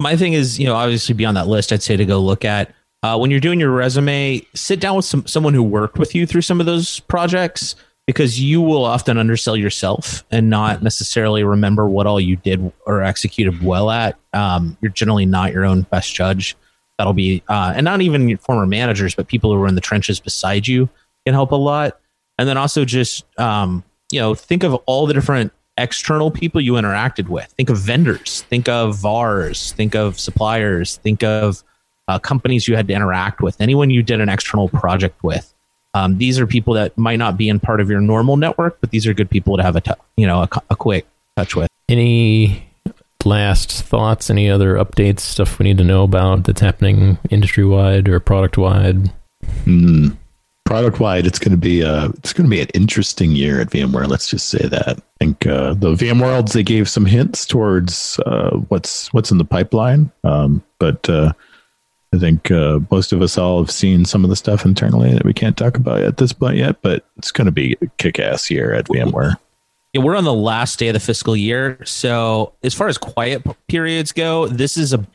[0.00, 2.74] my thing is, you know, obviously beyond that list, I'd say to go look at
[3.02, 6.26] uh, when you're doing your resume, sit down with some someone who worked with you
[6.26, 7.76] through some of those projects
[8.06, 13.02] because you will often undersell yourself and not necessarily remember what all you did or
[13.02, 14.16] executed well at.
[14.32, 16.56] Um, you're generally not your own best judge.
[16.98, 19.80] That'll be, uh, and not even your former managers, but people who are in the
[19.80, 20.88] trenches beside you
[21.26, 21.98] can help a lot.
[22.38, 26.72] And then also just, um, you know, think of all the different external people you
[26.72, 27.46] interacted with.
[27.52, 31.62] Think of vendors, think of VARs, think of suppliers, think of
[32.08, 35.52] uh, companies you had to interact with, anyone you did an external project with.
[35.94, 38.90] Um, these are people that might not be in part of your normal network, but
[38.90, 39.82] these are good people to have a
[40.16, 41.06] you know a, a quick
[41.36, 41.68] touch with.
[41.88, 42.66] Any
[43.24, 44.28] last thoughts?
[44.28, 45.20] Any other updates?
[45.20, 49.10] Stuff we need to know about that's happening industry wide or product wide?
[49.64, 50.16] Mm.
[50.66, 53.70] Product wide, it's going to be uh, it's going to be an interesting year at
[53.70, 54.08] VMware.
[54.08, 54.98] Let's just say that.
[54.98, 59.44] I think uh, the VMworlds they gave some hints towards uh, what's what's in the
[59.44, 61.32] pipeline, um, but uh,
[62.12, 65.24] I think uh, most of us all have seen some of the stuff internally that
[65.24, 66.82] we can't talk about at this point yet.
[66.82, 69.36] But it's going to be a kick-ass year at VMware.
[69.92, 73.44] Yeah, we're on the last day of the fiscal year, so as far as quiet
[73.68, 75.06] periods go, this is a.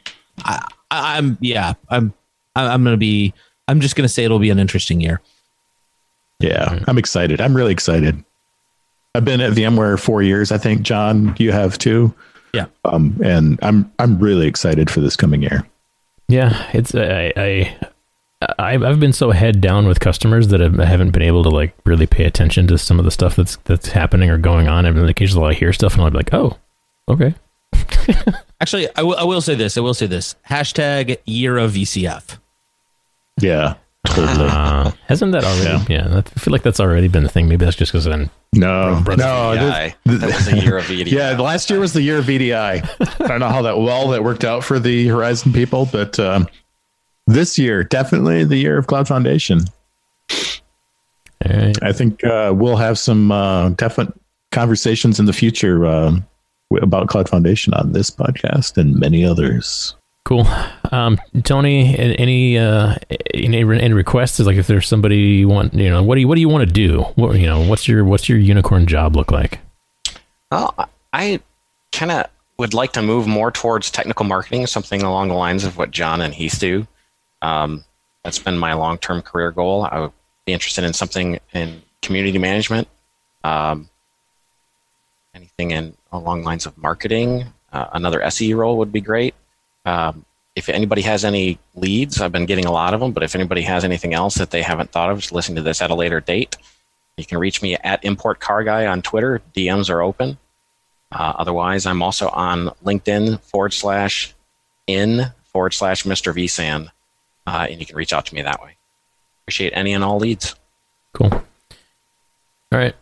[0.45, 2.13] I, I'm yeah, I'm
[2.55, 3.33] I'm gonna be.
[3.67, 5.19] I'm just gonna say it'll be an interesting year.
[6.41, 7.39] Yeah, I'm excited.
[7.41, 8.23] I'm really excited.
[9.15, 10.51] I've been at VMware four years.
[10.51, 12.13] I think John, you have too.
[12.53, 12.65] Yeah.
[12.85, 15.67] Um, and I'm I'm really excited for this coming year.
[16.27, 17.77] Yeah, it's I, I
[18.57, 21.73] I've I've been so head down with customers that I haven't been able to like
[21.85, 24.85] really pay attention to some of the stuff that's that's happening or going on.
[24.85, 26.57] And occasionally I hear stuff and I'll be like, oh,
[27.09, 27.35] okay.
[28.61, 29.77] Actually, I will- I will say this.
[29.77, 30.35] I will say this.
[30.49, 32.37] Hashtag year of VCF.
[33.39, 33.80] Yeah, totally.
[34.09, 35.93] Uh, hasn't that already?
[35.93, 37.47] Yeah, that, I feel like that's already been the thing.
[37.47, 39.93] Maybe that's just because I'm No, no, VDI.
[40.05, 41.11] this- that was the year of VDI.
[41.11, 41.37] yeah.
[41.39, 43.21] Last year was the year of VDI.
[43.21, 46.47] I don't know how that well that worked out for the Horizon people, but um,
[47.27, 49.61] this year definitely the year of Cloud Foundation.
[51.45, 51.77] all right.
[51.83, 54.13] I think uh, we'll have some uh, definite
[54.51, 56.25] conversations in the future um,
[56.81, 59.95] about Cloud Foundation on this podcast and many others.
[60.23, 60.47] Cool.
[60.91, 62.95] Um, Tony, any uh,
[63.33, 64.39] any, any requests?
[64.39, 66.49] Is like if there's somebody you want, you know, what do you what do you
[66.49, 67.01] want to do?
[67.15, 69.59] What you know, what's your what's your unicorn job look like?
[70.51, 70.75] Well,
[71.11, 71.39] I
[71.91, 75.77] kind of would like to move more towards technical marketing, something along the lines of
[75.77, 76.85] what John and Heath do.
[77.41, 77.83] Um,
[78.23, 79.87] that's been my long-term career goal.
[79.89, 80.11] I would
[80.45, 82.87] be interested in something in community management,
[83.43, 83.89] um,
[85.33, 87.45] anything in along lines of marketing.
[87.73, 89.33] Uh, another SE role would be great.
[89.85, 90.25] Um,
[90.55, 93.61] if anybody has any leads, I've been getting a lot of them, but if anybody
[93.61, 96.19] has anything else that they haven't thought of, just listen to this at a later
[96.19, 96.57] date.
[97.17, 99.41] You can reach me at Import Car Guy on Twitter.
[99.55, 100.37] DMs are open.
[101.11, 104.33] Uh, otherwise, I'm also on LinkedIn forward slash
[104.87, 106.33] in forward slash Mr.
[106.33, 106.89] VSAN,
[107.45, 108.77] uh, and you can reach out to me that way.
[109.43, 110.55] Appreciate any and all leads.
[111.13, 111.31] Cool.
[111.31, 111.43] All
[112.71, 112.95] right.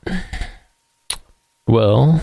[1.68, 2.22] Well,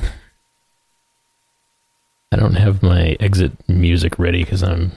[2.36, 4.92] I don't have my exit music ready because I'm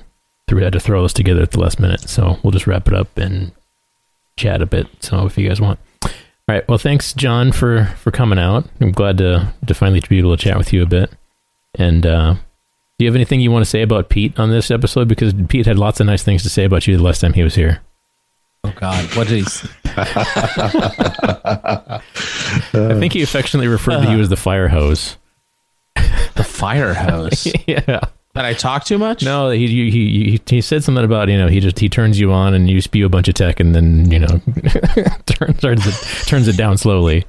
[0.47, 0.61] through.
[0.61, 3.17] had to throw this together at the last minute, so we'll just wrap it up
[3.17, 3.53] and
[4.35, 4.87] chat a bit.
[4.99, 5.79] So if you guys want.
[6.03, 6.11] All
[6.49, 6.67] right.
[6.67, 8.65] Well, thanks, John, for for coming out.
[8.81, 11.13] I'm glad to to finally be able to chat with you a bit.
[11.75, 15.07] And uh, do you have anything you want to say about Pete on this episode?
[15.07, 17.43] Because Pete had lots of nice things to say about you the last time he
[17.43, 17.79] was here.
[18.65, 19.45] Oh God, what did he?
[19.85, 22.01] I
[22.99, 25.15] think he affectionately referred to you as the fire hose.
[26.39, 27.51] The fire hose.
[27.67, 27.99] yeah.
[28.33, 29.23] That I talk too much?
[29.23, 32.31] No, he, he he he said something about you know he just he turns you
[32.31, 34.27] on and you spew a bunch of tech and then you know
[35.25, 37.25] turns turns it turns it down slowly.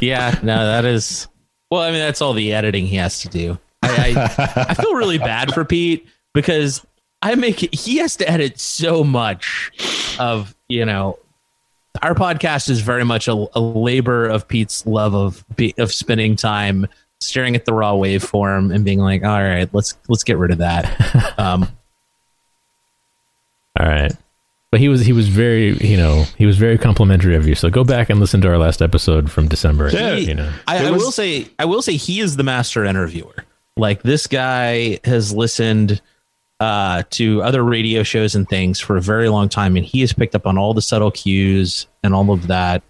[0.00, 1.28] Yeah, no, that is.
[1.70, 3.58] Well, I mean, that's all the editing he has to do.
[3.82, 6.84] I I, I feel really bad for Pete because
[7.20, 9.70] I make it, he has to edit so much
[10.18, 11.18] of you know.
[12.00, 16.34] Our podcast is very much a, a labor of Pete's love of be- of spending
[16.34, 16.88] time
[17.22, 20.58] staring at the raw waveform and being like, all right, let's let's get rid of
[20.58, 21.34] that.
[21.38, 21.68] Um,
[23.78, 24.12] All right.
[24.70, 27.54] But he was he was very you know he was very complimentary of you.
[27.54, 29.88] So go back and listen to our last episode from December.
[29.90, 30.50] He- you know.
[30.66, 33.44] I, I will say, I will say, he is the master interviewer.
[33.76, 36.00] Like this guy has listened
[36.60, 40.12] uh, to other radio shows and things for a very long time, and he has
[40.12, 42.82] picked up on all the subtle cues and all of that.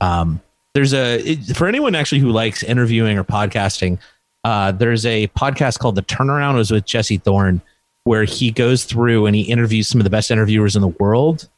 [0.00, 0.40] Um,
[0.74, 3.98] there's a it, for anyone actually who likes interviewing or podcasting.
[4.42, 6.54] Uh, there's a podcast called The Turnaround.
[6.54, 7.60] It was with Jesse Thorn,
[8.04, 11.48] where he goes through and he interviews some of the best interviewers in the world.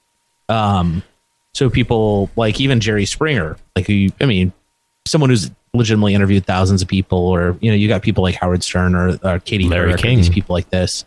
[0.49, 1.03] Um,
[1.55, 4.53] so people like even Jerry Springer, like who I mean,
[5.07, 8.63] someone who's legitimately interviewed thousands of people, or you know, you got people like Howard
[8.63, 10.17] Stern or, or Katie Larry or King.
[10.17, 11.05] these people like this.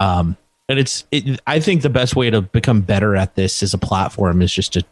[0.00, 0.36] Um,
[0.68, 3.78] and it's it, I think the best way to become better at this as a
[3.78, 4.84] platform is just to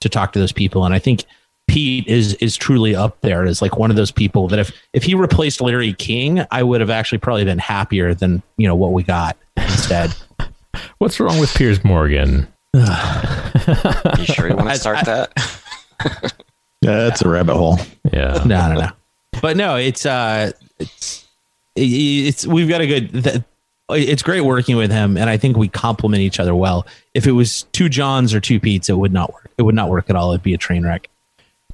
[0.00, 1.24] to talk to those people, and I think
[1.66, 5.02] Pete is is truly up there as like one of those people that if if
[5.02, 8.92] he replaced Larry King, I would have actually probably been happier than you know what
[8.92, 10.14] we got instead.
[10.98, 12.46] What's wrong with Piers Morgan?
[14.18, 15.32] You sure you want to start that?
[16.82, 17.78] Yeah, that's a rabbit hole.
[18.12, 18.42] Yeah.
[18.44, 18.88] no, no, no.
[19.40, 21.26] But no, it's uh, it's
[21.76, 23.42] it's we've got a good.
[23.90, 26.86] It's great working with him, and I think we complement each other well.
[27.14, 29.50] If it was two Johns or two Pete's, it would not work.
[29.56, 30.32] It would not work at all.
[30.32, 31.08] It'd be a train wreck.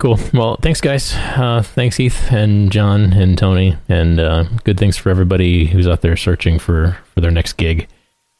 [0.00, 0.18] Cool.
[0.32, 1.12] Well, thanks, guys.
[1.14, 6.00] Uh, thanks, Heath and John and Tony, and uh, good things for everybody who's out
[6.00, 7.86] there searching for for their next gig.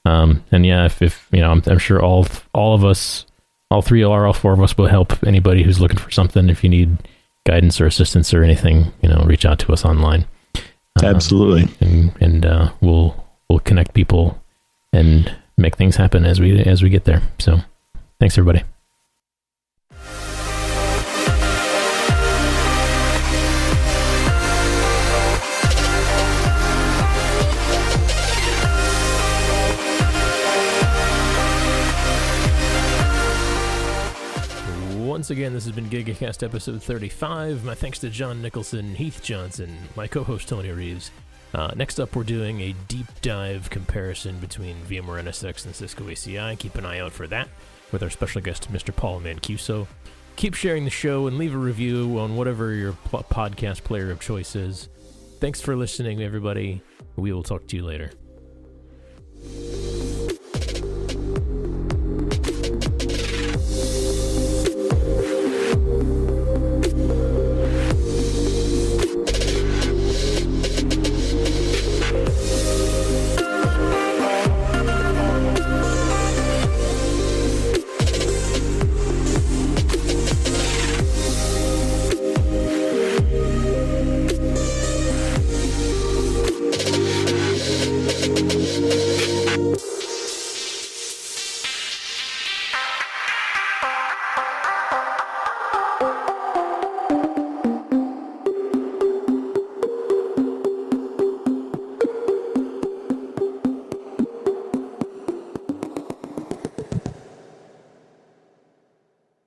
[0.07, 3.27] Um, and yeah, if, if you know, I'm, I'm sure all all of us,
[3.71, 6.49] all three or all four of us will help anybody who's looking for something.
[6.49, 6.97] If you need
[7.47, 10.25] guidance or assistance or anything, you know, reach out to us online.
[10.57, 10.61] Uh,
[11.05, 11.69] Absolutely.
[11.87, 14.43] and and uh, we'll we'll connect people
[14.95, 17.21] and make things happen as we as we get there.
[17.39, 17.59] So,
[18.19, 18.65] thanks everybody.
[35.31, 37.63] Once again, this has been GigaCast episode 35.
[37.63, 41.13] My thanks to John Nicholson, Heath Johnson, my co host Tony Reeves.
[41.55, 46.59] Uh, next up, we're doing a deep dive comparison between VMware NSX and Cisco ACI.
[46.59, 47.49] Keep an eye out for that
[47.93, 48.93] with our special guest, Mr.
[48.95, 49.87] Paul Mancuso.
[50.35, 54.57] Keep sharing the show and leave a review on whatever your podcast player of choice
[54.57, 54.89] is.
[55.39, 56.83] Thanks for listening, everybody.
[57.15, 58.11] We will talk to you later.